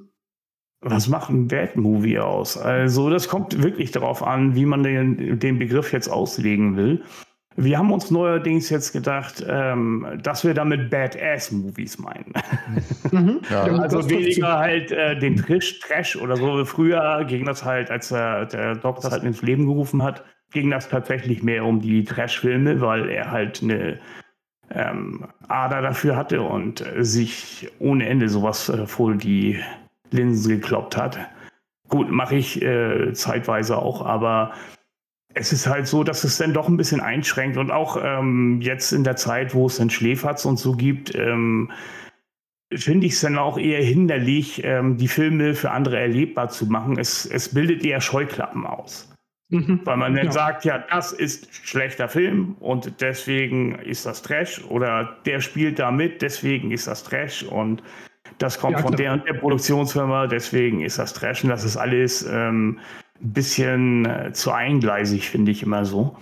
[0.81, 2.57] Was macht ein Bad Movie aus?
[2.57, 7.03] Also, das kommt wirklich darauf an, wie man den, den Begriff jetzt auslegen will.
[7.61, 12.33] Wir haben uns neuerdings jetzt gedacht, ähm, dass wir damit Badass-Movies meinen.
[13.11, 13.41] Mhm.
[13.51, 13.63] Ja.
[13.65, 16.63] also weniger halt äh, den Trish, Trash oder so.
[16.67, 20.89] Früher ging das halt, als äh, der Doktor halt ins Leben gerufen hat, ging das
[20.91, 23.99] tatsächlich mehr um die Trash-Filme, weil er halt eine
[24.71, 29.59] ähm, Ader dafür hatte und äh, sich ohne Ende sowas äh, vor die
[30.11, 31.19] Linsen gekloppt hat.
[31.89, 34.53] Gut, mache ich äh, zeitweise auch, aber
[35.39, 38.93] es ist halt so, dass es dann doch ein bisschen einschränkt und auch ähm, jetzt
[38.93, 41.71] in der Zeit, wo es dann Schläferz und so gibt, ähm,
[42.75, 46.99] finde ich es dann auch eher hinderlich, ähm, die Filme für andere erlebbar zu machen.
[46.99, 49.11] Es, es bildet eher Scheuklappen aus.
[49.51, 49.81] Mhm.
[49.85, 50.33] Weil man dann ja.
[50.33, 55.91] sagt, ja, das ist schlechter Film und deswegen ist das Trash oder der spielt da
[55.91, 57.83] mit, deswegen ist das Trash und
[58.37, 61.79] das kommt ja, von der und der Produktionsfirma, deswegen ist das Trash und das ist
[61.79, 62.79] alles ähm,
[63.21, 66.17] ein bisschen äh, zu eingleisig, finde ich immer so.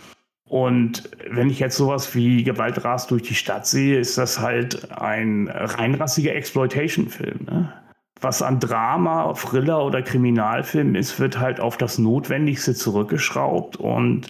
[0.48, 5.48] Und wenn ich jetzt sowas wie Gewaltras durch die Stadt sehe, ist das halt ein
[5.48, 7.46] reinrassiger Exploitation-Film.
[7.50, 7.72] Ne?
[8.20, 14.28] Was an Drama, Thriller oder Kriminalfilm ist, wird halt auf das Notwendigste zurückgeschraubt und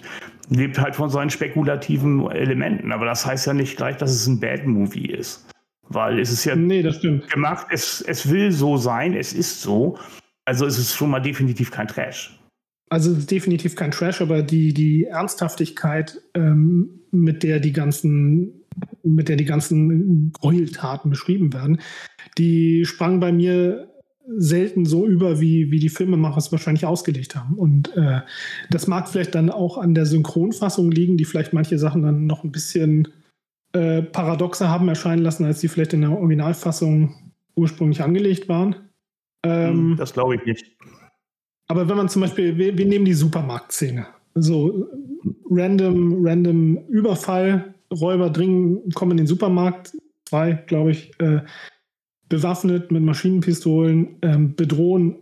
[0.49, 2.91] lebt halt von seinen spekulativen Elementen.
[2.91, 5.47] Aber das heißt ja nicht gleich, dass es ein Bad Movie ist.
[5.89, 6.83] Weil es ist ja nee,
[7.31, 9.97] gemacht, es, es will so sein, es ist so.
[10.45, 12.36] Also es ist schon mal definitiv kein Trash.
[12.89, 18.63] Also es ist definitiv kein Trash, aber die, die Ernsthaftigkeit, ähm, mit der die ganzen,
[19.03, 21.81] mit der die ganzen Gräueltaten beschrieben werden,
[22.37, 23.89] die sprang bei mir
[24.35, 27.55] selten so über, wie, wie die Filmemacher es wahrscheinlich ausgelegt haben.
[27.55, 28.21] Und äh,
[28.69, 32.43] das mag vielleicht dann auch an der Synchronfassung liegen, die vielleicht manche Sachen dann noch
[32.43, 33.07] ein bisschen
[33.73, 37.15] äh, paradoxer haben erscheinen lassen, als die vielleicht in der Originalfassung
[37.55, 38.75] ursprünglich angelegt waren.
[39.43, 40.77] Ähm, das glaube ich nicht.
[41.67, 44.07] Aber wenn man zum Beispiel, wir, wir nehmen die Supermarktszene.
[44.35, 44.87] So
[45.49, 49.95] random, random Überfall, Räuber dringen, kommen in den Supermarkt,
[50.25, 51.41] zwei, glaube ich, äh,
[52.29, 55.15] bewaffnet mit Maschinenpistolen, ähm, bedrohen,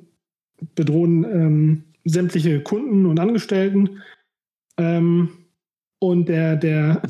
[0.74, 4.02] bedrohen ähm, sämtliche Kunden und Angestellten.
[4.78, 5.30] Ähm,
[6.00, 7.02] und der, der,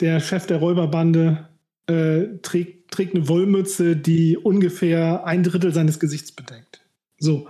[0.00, 1.48] der Chef der Räuberbande
[1.86, 6.84] äh, trägt, trägt eine Wollmütze, die ungefähr ein Drittel seines Gesichts bedeckt.
[7.18, 7.48] So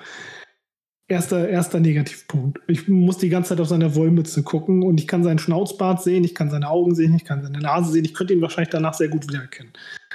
[1.12, 2.60] erster, erster Negativpunkt.
[2.66, 6.24] Ich muss die ganze Zeit auf seine Wollmütze gucken und ich kann seinen Schnauzbart sehen,
[6.24, 8.04] ich kann seine Augen sehen, ich kann seine Nase sehen.
[8.04, 9.72] Ich könnte ihn wahrscheinlich danach sehr gut wiedererkennen.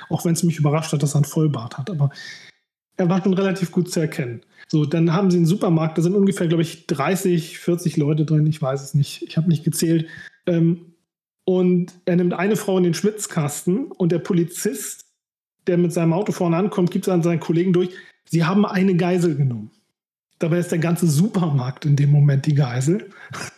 [0.09, 1.89] Auch wenn es mich überrascht hat, dass er einen Vollbart hat.
[1.89, 2.09] Aber
[2.97, 4.41] er war schon relativ gut zu erkennen.
[4.67, 8.47] So, dann haben sie einen Supermarkt, da sind ungefähr, glaube ich, 30, 40 Leute drin,
[8.47, 10.07] ich weiß es nicht, ich habe nicht gezählt.
[10.45, 10.93] Ähm,
[11.45, 15.05] und er nimmt eine Frau in den Schwitzkasten und der Polizist,
[15.67, 17.91] der mit seinem Auto vorne ankommt, gibt es an seinen Kollegen durch,
[18.25, 19.71] sie haben eine Geisel genommen.
[20.39, 23.09] Dabei ist der ganze Supermarkt in dem Moment die Geisel.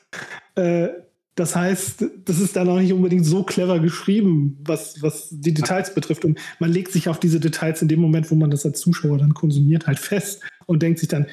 [0.55, 0.89] äh,
[1.35, 5.93] das heißt, das ist dann auch nicht unbedingt so clever geschrieben, was, was die Details
[5.93, 6.25] betrifft.
[6.25, 9.19] Und man legt sich auf diese Details in dem Moment, wo man das als Zuschauer
[9.19, 11.27] dann konsumiert, halt fest und denkt sich dann,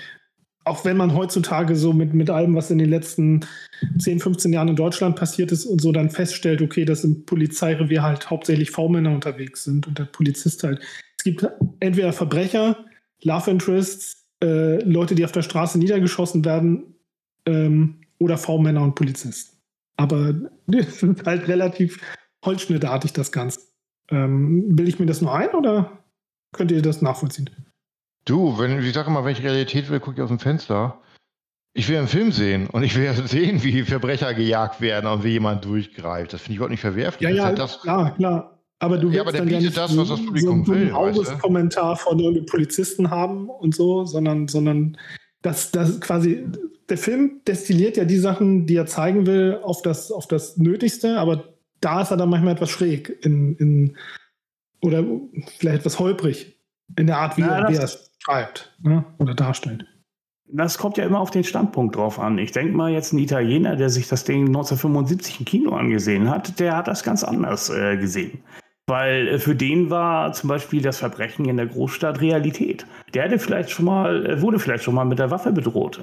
[0.67, 3.41] auch wenn man heutzutage so mit, mit allem, was in den letzten
[3.99, 8.03] 10, 15 Jahren in Deutschland passiert ist und so dann feststellt, okay, dass im Polizeirevier
[8.03, 10.81] halt hauptsächlich V-Männer unterwegs sind und der Polizist halt.
[11.19, 11.47] Es gibt
[11.81, 12.85] entweder Verbrecher,
[13.23, 16.95] Love Interests, äh, Leute, die auf der Straße niedergeschossen werden
[17.47, 19.57] ähm, oder V-Männer und Polizisten.
[19.97, 20.35] Aber
[20.73, 22.01] es ist halt relativ
[22.45, 23.61] holzschnittartig das Ganze.
[24.11, 26.05] Ähm, will ich mir das nur ein oder
[26.53, 27.51] könnt ihr das nachvollziehen?
[28.25, 31.01] Du, wenn, ich sage immer, wenn ich Realität will, gucke ich aus dem Fenster.
[31.73, 35.31] Ich will einen Film sehen und ich will sehen, wie Verbrecher gejagt werden und wie
[35.31, 36.33] jemand durchgreift.
[36.33, 37.29] Das finde ich überhaupt nicht verwerflich.
[37.29, 38.56] Ja, ja, das klar, klar.
[38.79, 41.39] Aber du willst ja, aber dann ja nicht das, was das Publikum so ein weißt
[41.39, 44.99] Kommentar von den Polizisten haben und so, sondern, sondern
[45.43, 46.45] das, das quasi,
[46.89, 51.19] der Film destilliert ja die Sachen, die er zeigen will, auf das, auf das Nötigste,
[51.19, 53.97] aber da ist er dann manchmal etwas schräg in, in
[54.83, 55.05] oder
[55.59, 56.61] vielleicht etwas holprig
[56.97, 59.05] in der Art, wie, ja, er, wie er es schreibt ne?
[59.19, 59.87] oder darstellt.
[60.49, 62.39] Das kommt ja immer auf den Standpunkt drauf an.
[62.39, 66.61] Ich denke mal, jetzt ein Italiener, der sich das Ding 1975 im Kino angesehen hat,
[66.61, 68.39] der hat das ganz anders äh, gesehen.
[68.87, 72.87] Weil äh, für den war zum Beispiel das Verbrechen in der Großstadt Realität.
[73.15, 76.03] Der hätte vielleicht schon mal, äh, wurde vielleicht schon mal mit der Waffe bedroht.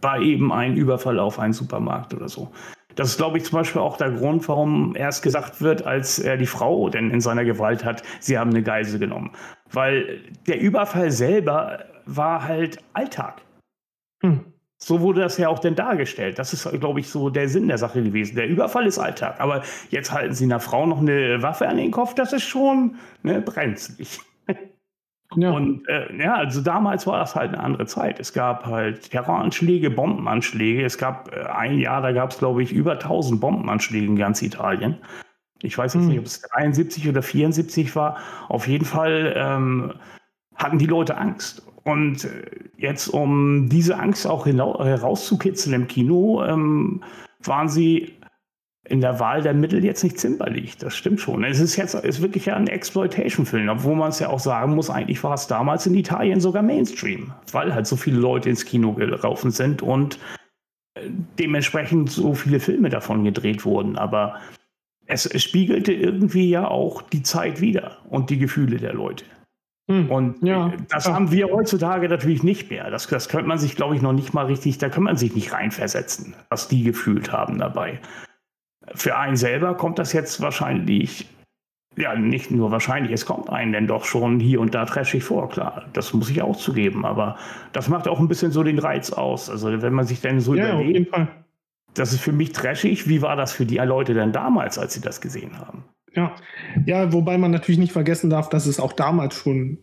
[0.00, 2.50] Bei eben ein Überfall auf einen Supermarkt oder so.
[2.96, 6.36] Das ist, glaube ich, zum Beispiel auch der Grund, warum erst gesagt wird, als er
[6.36, 9.30] die Frau denn in seiner Gewalt hat, sie haben eine Geisel genommen.
[9.70, 13.42] Weil der Überfall selber war halt Alltag.
[14.22, 14.49] Hm.
[14.82, 16.38] So wurde das ja auch denn dargestellt.
[16.38, 18.36] Das ist, glaube ich, so der Sinn der Sache gewesen.
[18.36, 19.38] Der Überfall ist Alltag.
[19.38, 22.96] Aber jetzt halten sie einer Frau noch eine Waffe an den Kopf, das ist schon
[23.22, 24.20] ne, brenzlig.
[25.36, 25.52] Ja.
[25.52, 28.18] Und äh, ja, also damals war das halt eine andere Zeit.
[28.18, 30.84] Es gab halt Terroranschläge, Bombenanschläge.
[30.84, 34.42] Es gab äh, ein Jahr, da gab es, glaube ich, über 1000 Bombenanschläge in ganz
[34.42, 34.98] Italien.
[35.62, 36.08] Ich weiß jetzt hm.
[36.08, 38.16] nicht, ob es 73 oder 74 war.
[38.48, 39.92] Auf jeden Fall ähm,
[40.56, 41.62] hatten die Leute Angst.
[41.84, 42.42] Und äh,
[42.76, 47.02] jetzt, um diese Angst auch herauszukitzeln im Kino, ähm,
[47.42, 48.20] waren sie
[48.90, 50.76] in der Wahl der Mittel jetzt nicht zimperlich.
[50.76, 51.44] Das stimmt schon.
[51.44, 55.22] Es ist jetzt ist wirklich ein Exploitation-Film, obwohl man es ja auch sagen muss, eigentlich
[55.22, 59.52] war es damals in Italien sogar Mainstream, weil halt so viele Leute ins Kino gelaufen
[59.52, 60.18] sind und
[60.94, 61.02] äh,
[61.38, 63.96] dementsprechend so viele Filme davon gedreht wurden.
[63.96, 64.40] Aber
[65.06, 69.24] es, es spiegelte irgendwie ja auch die Zeit wider und die Gefühle der Leute.
[69.90, 70.08] Hm.
[70.08, 71.16] Und ja, das klar.
[71.16, 72.92] haben wir heutzutage natürlich nicht mehr.
[72.92, 75.34] Das, das könnte man sich, glaube ich, noch nicht mal richtig, da kann man sich
[75.34, 77.98] nicht reinversetzen, was die gefühlt haben dabei.
[78.94, 81.28] Für einen selber kommt das jetzt wahrscheinlich,
[81.96, 85.48] ja, nicht nur wahrscheinlich, es kommt einen denn doch schon hier und da trashig vor,
[85.48, 85.86] klar.
[85.92, 87.36] Das muss ich auch zugeben, aber
[87.72, 89.50] das macht auch ein bisschen so den Reiz aus.
[89.50, 91.12] Also, wenn man sich denn so ja, überlegt,
[91.94, 93.08] das ist für mich trashig.
[93.08, 95.82] Wie war das für die Leute denn damals, als sie das gesehen haben?
[96.14, 96.34] Ja,
[96.86, 99.78] ja, wobei man natürlich nicht vergessen darf, dass es auch damals schon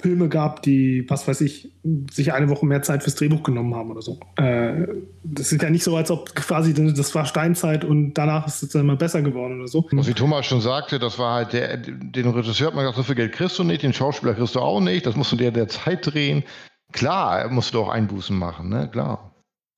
[0.00, 1.74] Filme gab, die, was weiß ich,
[2.10, 4.18] sich eine Woche mehr Zeit fürs Drehbuch genommen haben oder so.
[4.36, 4.86] Äh,
[5.22, 8.70] das ist ja nicht so, als ob quasi das war Steinzeit und danach ist es
[8.70, 9.86] dann immer besser geworden oder so.
[9.94, 13.02] Also wie Thomas schon sagte, das war halt der, den Regisseur hat man gesagt, so
[13.02, 15.50] viel Geld kriegst du nicht, den Schauspieler kriegst du auch nicht, das musst du dir
[15.50, 16.42] der Zeit drehen.
[16.92, 19.34] Klar, musst du auch Einbußen machen, ne, klar.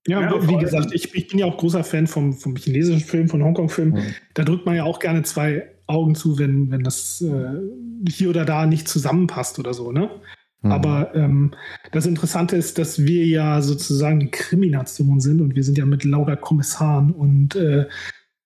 [0.07, 3.29] Ja, ja wie gesagt, ich, ich, bin ja auch großer Fan vom, vom chinesischen Film,
[3.29, 3.91] von Hongkong-Film.
[3.91, 4.15] Mhm.
[4.35, 7.61] Da drückt man ja auch gerne zwei Augen zu, wenn, wenn das äh,
[8.09, 10.11] hier oder da nicht zusammenpasst oder so, ne?
[10.63, 10.73] Mhm.
[10.73, 11.51] Aber ähm,
[11.93, 16.05] das Interessante ist, dass wir ja sozusagen die Krimination sind und wir sind ja mit
[16.05, 17.87] lauter Kommissaren und äh,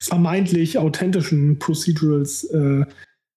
[0.01, 2.85] vermeintlich authentischen Procedurals äh,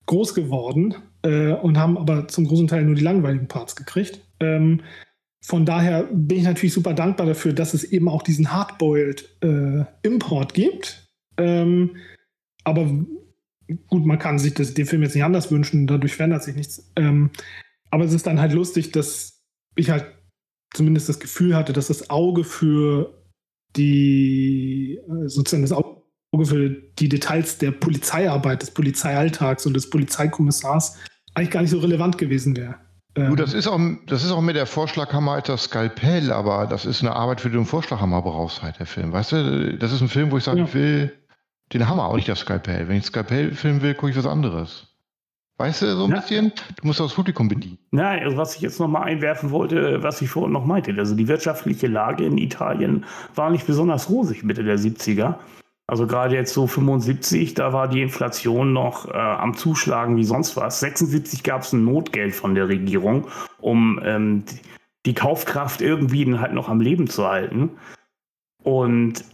[0.08, 4.22] groß geworden äh, und haben aber zum großen Teil nur die langweiligen Parts gekriegt.
[4.40, 4.82] Ähm,
[5.44, 9.86] von daher bin ich natürlich super dankbar dafür, dass es eben auch diesen Hardboiled äh,
[10.04, 11.08] Import gibt.
[11.38, 11.98] Ähm,
[12.64, 12.90] aber
[13.88, 16.92] gut, man kann sich das, den Film jetzt nicht anders wünschen, dadurch verändert sich nichts.
[16.96, 17.32] Ähm,
[17.90, 19.42] aber es ist dann halt lustig, dass
[19.76, 20.06] ich halt
[20.74, 23.22] zumindest das Gefühl hatte, dass das Auge für
[23.76, 26.02] die, äh, sozusagen das Auge
[26.44, 30.98] für die Details der Polizeiarbeit, des Polizeialltags und des Polizeikommissars
[31.34, 32.76] eigentlich gar nicht so relevant gewesen wäre.
[33.16, 36.86] Ähm, das ist, auch, das ist auch mit der Vorschlaghammer als das Skalpell, aber das
[36.86, 39.12] ist eine Arbeit, für die du einen Vorschlaghammer brauchst, halt, der Film.
[39.12, 40.66] Weißt du, das ist ein Film, wo ich sage, ja.
[40.66, 41.12] ich will
[41.74, 42.88] den Hammer, auch nicht das Skalpell.
[42.88, 44.88] Wenn ich Skalpell filmen will, gucke ich was anderes.
[45.58, 46.20] Weißt du, so ein ja.
[46.20, 46.52] bisschen?
[46.78, 47.78] Du musst das Publikum bedienen.
[47.92, 51.28] Nein, also was ich jetzt nochmal einwerfen wollte, was ich vorhin noch meinte, also die
[51.28, 53.06] wirtschaftliche Lage in Italien
[53.36, 55.36] war nicht besonders rosig Mitte der 70er.
[55.86, 60.56] Also gerade jetzt so 75, da war die Inflation noch äh, am Zuschlagen wie sonst
[60.56, 60.80] was.
[60.80, 63.28] 76 gab es ein Notgeld von der Regierung,
[63.60, 64.46] um ähm,
[65.06, 67.72] die Kaufkraft irgendwie halt noch am Leben zu halten.
[68.64, 69.26] Und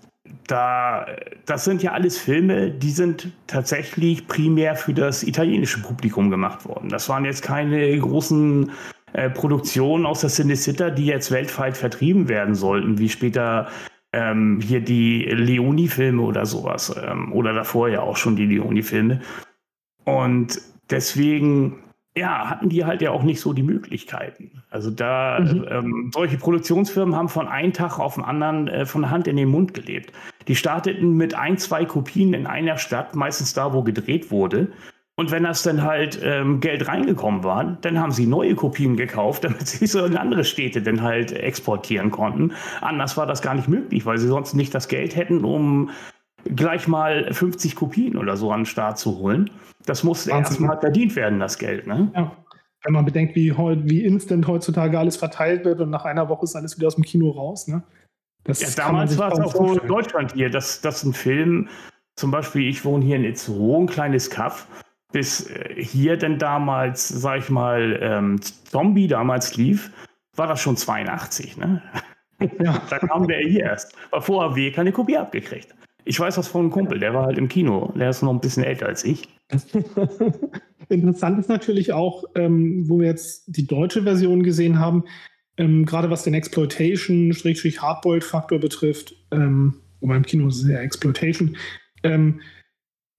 [0.48, 1.06] da,
[1.46, 6.90] das sind ja alles Filme, die sind tatsächlich primär für das italienische Publikum gemacht worden.
[6.90, 8.72] Das waren jetzt keine großen
[9.14, 13.68] äh, Produktionen aus der Cinecittà, die jetzt weltweit vertrieben werden sollten, wie später
[14.14, 16.96] ähm, hier die Leoni-Filme oder sowas.
[17.04, 19.22] Ähm, oder davor ja auch schon die Leoni-Filme.
[20.06, 21.84] Und deswegen
[22.18, 24.64] ja, hatten die halt ja auch nicht so die Möglichkeiten.
[24.70, 25.66] Also da, mhm.
[25.70, 29.38] ähm, solche Produktionsfirmen haben von einem Tag auf den anderen äh, von der Hand in
[29.38, 30.12] den Mund gelebt.
[30.48, 34.68] Die starteten mit ein, zwei Kopien in einer Stadt, meistens da, wo gedreht wurde.
[35.20, 39.44] Und wenn das dann halt ähm, Geld reingekommen war, dann haben sie neue Kopien gekauft,
[39.46, 42.54] damit sie so in andere Städte dann halt exportieren konnten.
[42.82, 45.90] Anders war das gar nicht möglich, weil sie sonst nicht das Geld hätten, um
[46.56, 49.50] gleich mal 50 Kopien oder so an den Start zu holen.
[49.88, 51.88] Das muss erstmal verdient werden, das Geld.
[51.88, 52.12] Ne?
[52.14, 52.36] Ja.
[52.84, 56.56] Wenn man bedenkt, wie, wie instant heutzutage alles verteilt wird und nach einer Woche ist
[56.56, 57.68] alles wieder aus dem Kino raus.
[57.68, 57.82] Ne?
[58.46, 61.70] Ja, damals war es auch so in Deutschland hier, dass, dass ein Film,
[62.16, 64.68] zum Beispiel, ich wohne hier in Itzehoe, ein kleines Kaff,
[65.14, 69.92] bis äh, hier denn damals, sag ich mal, ähm, Zombie damals lief,
[70.36, 71.82] war das schon 82, ne?
[72.60, 72.82] Ja.
[72.90, 73.96] da kam der hier erst.
[74.12, 75.74] War vorher W keine Kopie abgekriegt.
[76.08, 77.92] Ich weiß das von einem Kumpel, der war halt im Kino.
[77.96, 79.28] Der ist noch ein bisschen älter als ich.
[80.90, 85.04] Interessant ist natürlich auch, ähm, wo wir jetzt die deutsche Version gesehen haben,
[85.58, 91.58] ähm, gerade was den Exploitation-Hardboiled-Faktor betrifft, ähm, wobei im Kino ist es ja Exploitation,
[92.04, 92.40] ähm,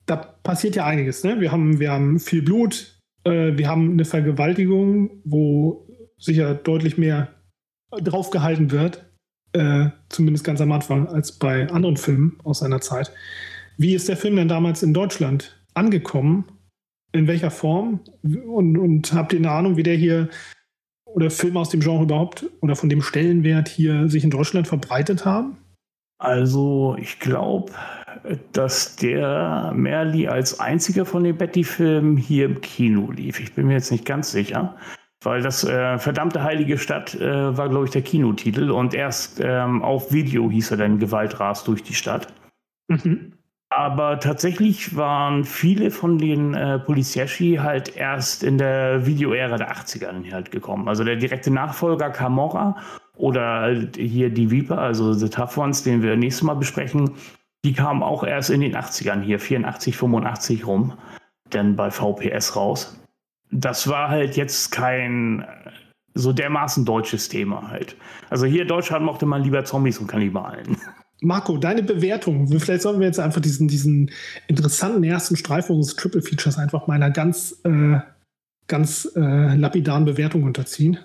[0.06, 1.22] da passiert ja einiges.
[1.24, 1.38] Ne?
[1.40, 5.86] Wir, haben, wir haben viel Blut, äh, wir haben eine Vergewaltigung, wo
[6.16, 7.34] sicher deutlich mehr
[7.90, 9.07] draufgehalten wird,
[9.58, 13.12] äh, zumindest ganz am Anfang, als bei anderen Filmen aus seiner Zeit.
[13.76, 16.44] Wie ist der Film denn damals in Deutschland angekommen?
[17.12, 18.00] In welcher Form?
[18.22, 20.28] Und, und habt ihr eine Ahnung, wie der hier
[21.04, 25.24] oder Filme aus dem Genre überhaupt oder von dem Stellenwert hier sich in Deutschland verbreitet
[25.24, 25.56] haben?
[26.18, 27.72] Also, ich glaube,
[28.52, 33.40] dass der Merli als einziger von den Betty-Filmen hier im Kino lief.
[33.40, 34.76] Ich bin mir jetzt nicht ganz sicher.
[35.22, 38.70] Weil das äh, verdammte heilige Stadt äh, war, glaube ich, der Kinotitel.
[38.70, 42.28] Und erst ähm, auf Video hieß er dann Gewaltras durch die Stadt.
[42.88, 43.32] Mhm.
[43.70, 50.32] Aber tatsächlich waren viele von den äh, Polizieschi halt erst in der Videoära der 80er
[50.32, 50.88] halt gekommen.
[50.88, 52.76] Also der direkte Nachfolger Camorra
[53.16, 57.10] oder hier die Viper, also The Tough Ones, den wir nächstes Mal besprechen,
[57.64, 60.94] die kamen auch erst in den 80ern hier, 84, 85 rum,
[61.50, 62.98] dann bei VPS raus.
[63.50, 65.44] Das war halt jetzt kein
[66.14, 67.96] so dermaßen deutsches Thema halt.
[68.28, 70.76] Also hier in Deutschland mochte man lieber Zombies und Kannibalen.
[71.20, 72.46] Marco, deine Bewertung.
[72.46, 74.10] Vielleicht sollen wir jetzt einfach diesen, diesen
[74.46, 77.98] interessanten ersten Streifen unseres Triple Features einfach meiner ganz, äh,
[78.68, 80.98] ganz äh, lapidaren Bewertung unterziehen.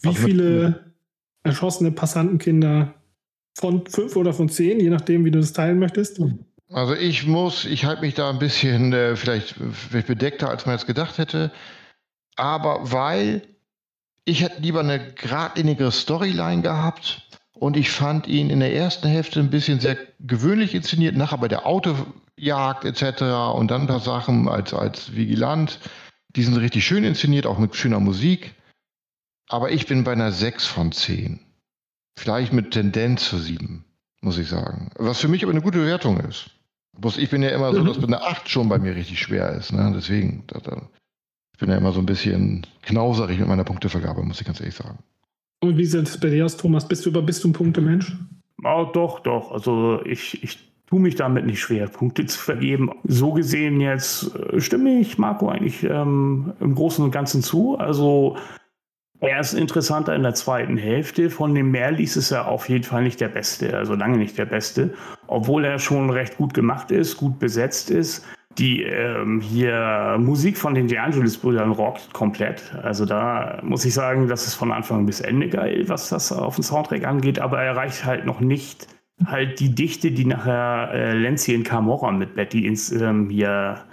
[0.00, 0.92] Wie also viele
[1.42, 2.94] erschossene Passantenkinder
[3.58, 6.20] von fünf oder von zehn, je nachdem, wie du das teilen möchtest?
[6.70, 10.76] Also ich muss, ich halte mich da ein bisschen äh, vielleicht, vielleicht bedeckter, als man
[10.76, 11.50] jetzt gedacht hätte.
[12.40, 13.42] Aber weil
[14.24, 19.40] ich hätte lieber eine geradlinigere Storyline gehabt und ich fand ihn in der ersten Hälfte
[19.40, 23.22] ein bisschen sehr gewöhnlich inszeniert, nachher bei der Autojagd etc.
[23.54, 25.80] und dann ein paar Sachen als, als Vigilant.
[26.34, 28.54] Die sind richtig schön inszeniert, auch mit schöner Musik.
[29.50, 31.40] Aber ich bin bei einer 6 von 10.
[32.18, 33.84] Vielleicht mit Tendenz zu 7,
[34.22, 34.92] muss ich sagen.
[34.96, 36.50] Was für mich aber eine gute Bewertung ist.
[37.18, 39.72] Ich bin ja immer so, dass mit einer 8 schon bei mir richtig schwer ist.
[39.72, 39.92] Ne?
[39.94, 40.88] Deswegen, da, da,
[41.60, 44.98] bin ja immer so ein bisschen knauserig mit meiner Punktevergabe, muss ich ganz ehrlich sagen.
[45.60, 46.88] Und wie sieht es bei dir aus, Thomas?
[46.88, 48.16] Bist du über bist du ein Punktemensch?
[48.64, 49.52] Oh, doch, doch.
[49.52, 52.90] Also ich, ich tue mich damit nicht schwer, Punkte zu vergeben.
[53.04, 57.78] So gesehen jetzt äh, stimme ich Marco eigentlich ähm, im Großen und Ganzen zu.
[57.78, 58.36] Also
[59.20, 61.28] er ist interessanter in der zweiten Hälfte.
[61.28, 64.46] Von dem Merlis ist er auf jeden Fall nicht der Beste, also lange nicht der
[64.46, 64.94] Beste.
[65.26, 68.24] Obwohl er schon recht gut gemacht ist, gut besetzt ist.
[68.58, 72.74] Die ähm, hier Musik von den DeAngelis-Brüdern rockt komplett.
[72.82, 76.56] Also da muss ich sagen, das ist von Anfang bis Ende geil, was das auf
[76.56, 77.38] den Soundtrack angeht.
[77.38, 78.88] Aber er erreicht halt noch nicht
[79.24, 83.84] halt die Dichte, die nachher äh, Lenzi in Camorra mit Betty ins, ähm, hier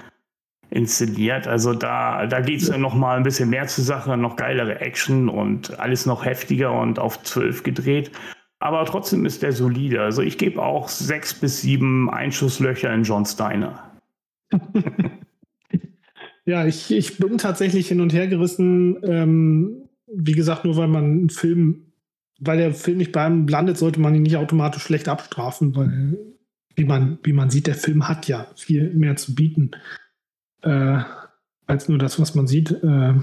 [0.69, 1.47] inszeniert.
[1.47, 4.81] Also da, da geht es ja noch mal ein bisschen mehr zur Sache, noch geilere
[4.81, 8.11] Action und alles noch heftiger und auf zwölf gedreht.
[8.59, 10.01] Aber trotzdem ist der solide.
[10.01, 13.86] Also ich gebe auch sechs bis sieben Einschusslöcher in John Steiner.
[16.45, 18.97] Ja, ich, ich bin tatsächlich hin und her gerissen.
[19.03, 21.91] Ähm, wie gesagt, nur weil man einen Film,
[22.39, 26.17] weil der Film nicht bei einem landet, sollte man ihn nicht automatisch schlecht abstrafen, weil,
[26.75, 29.71] wie man, wie man sieht, der Film hat ja viel mehr zu bieten
[30.61, 30.99] äh,
[31.65, 32.71] als nur das, was man sieht.
[32.71, 33.13] Äh,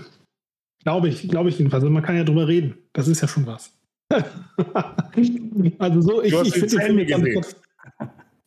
[0.83, 1.83] glaube ich, glaube ich jedenfalls.
[1.83, 2.75] Also man kann ja drüber reden.
[2.93, 3.73] Das ist ja schon was.
[5.79, 7.45] also so, ich, ich finde den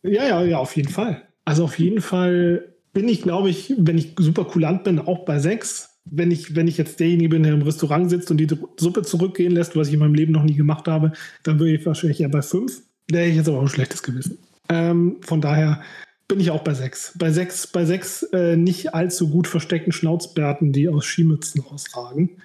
[0.04, 1.27] Ja, ja, ja, auf jeden Fall.
[1.48, 5.40] Also auf jeden Fall bin ich, glaube ich, wenn ich super kulant bin, auch bei
[5.40, 6.02] sechs.
[6.04, 9.54] Wenn ich, wenn ich jetzt derjenige bin, der im Restaurant sitzt und die Suppe zurückgehen
[9.54, 12.28] lässt, was ich in meinem Leben noch nie gemacht habe, dann würde ich wahrscheinlich eher
[12.28, 12.82] bei fünf.
[13.08, 14.40] Da hätte ich jetzt aber auch ein schlechtes Gewissen.
[14.68, 15.82] Ähm, von daher
[16.28, 17.14] bin ich auch bei sechs.
[17.18, 22.42] Bei sechs, bei sechs äh, nicht allzu gut versteckten Schnauzbärten, die aus Skimützen ausragen.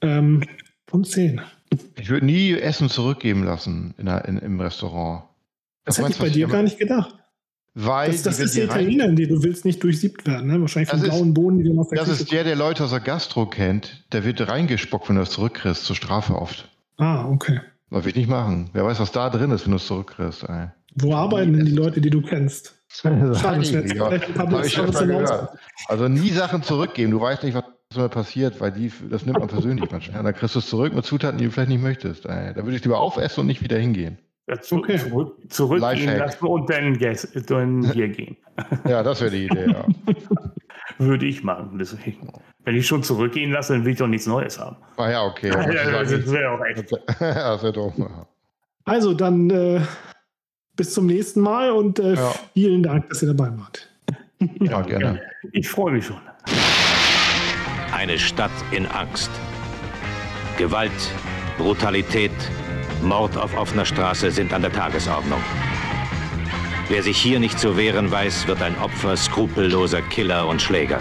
[0.00, 0.42] Ähm,
[0.88, 1.40] von zehn.
[1.94, 5.26] Ich würde nie Essen zurückgeben lassen in in, im Restaurant.
[5.84, 7.14] Das, das hätte ich bei dir gar nicht gedacht.
[7.78, 10.58] Weil das, das ist die Italiener, die du willst nicht durchsiebt werden, ne?
[10.62, 12.90] Wahrscheinlich von blauen Bohnen, die du auf der Das Küche ist der, der Leute aus
[12.90, 14.06] der Gastro kennt.
[14.12, 16.70] Der wird reingespuckt, wenn du es zurückkriegst, zur Strafe oft.
[16.96, 17.60] Ah, okay.
[17.90, 18.70] Das will ich nicht machen.
[18.72, 20.44] Wer weiß, was da drin ist, wenn du es zurückkriegst.
[20.44, 20.68] Ey.
[20.94, 22.76] Wo arbeiten denn die Leute, die du kennst?
[22.88, 24.00] Schade, ich
[25.86, 27.10] also nie Sachen zurückgeben.
[27.10, 27.64] Du weißt nicht, was
[27.94, 30.22] mir passiert, weil die, das nimmt man persönlich manchmal.
[30.22, 32.24] Dann kriegst du es zurück mit Zutaten, die du vielleicht nicht möchtest.
[32.24, 34.16] Da würde ich lieber aufessen und nicht wieder hingehen.
[34.48, 34.98] Ja, zu, okay.
[34.98, 36.98] zurück, zurückgehen lassen und dann,
[37.46, 38.36] dann hier gehen.
[38.88, 39.84] Ja, das wäre die Idee, ja.
[40.98, 41.76] Würde ich machen.
[41.78, 42.32] Deswegen.
[42.64, 44.76] Wenn ich schon zurückgehen lasse, dann will ich doch nichts Neues haben.
[44.96, 45.50] Ah ja, okay.
[45.50, 46.90] Ja, das wäre auch echt.
[46.90, 47.92] das wäre doof.
[48.84, 49.80] Also dann äh,
[50.76, 52.32] bis zum nächsten Mal und äh, ja.
[52.54, 53.88] vielen Dank, dass ihr dabei wart.
[54.60, 55.20] Ja, gerne.
[55.52, 56.20] Ich freue mich schon.
[57.92, 59.30] Eine Stadt in Angst.
[60.58, 60.92] Gewalt,
[61.58, 62.30] Brutalität,
[63.02, 65.42] Mord auf offener Straße sind an der Tagesordnung.
[66.88, 71.00] Wer sich hier nicht zu wehren weiß, wird ein Opfer skrupelloser Killer und Schläger.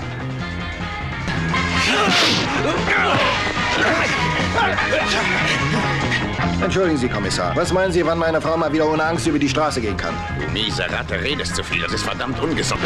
[6.62, 7.56] Entschuldigen Sie, Kommissar.
[7.56, 10.16] Was meinen Sie, wann meine Frau mal wieder ohne Angst über die Straße gehen kann?
[10.40, 11.84] Du miese Ratte, redest zu viel.
[11.84, 12.82] Das ist verdammt ungesund.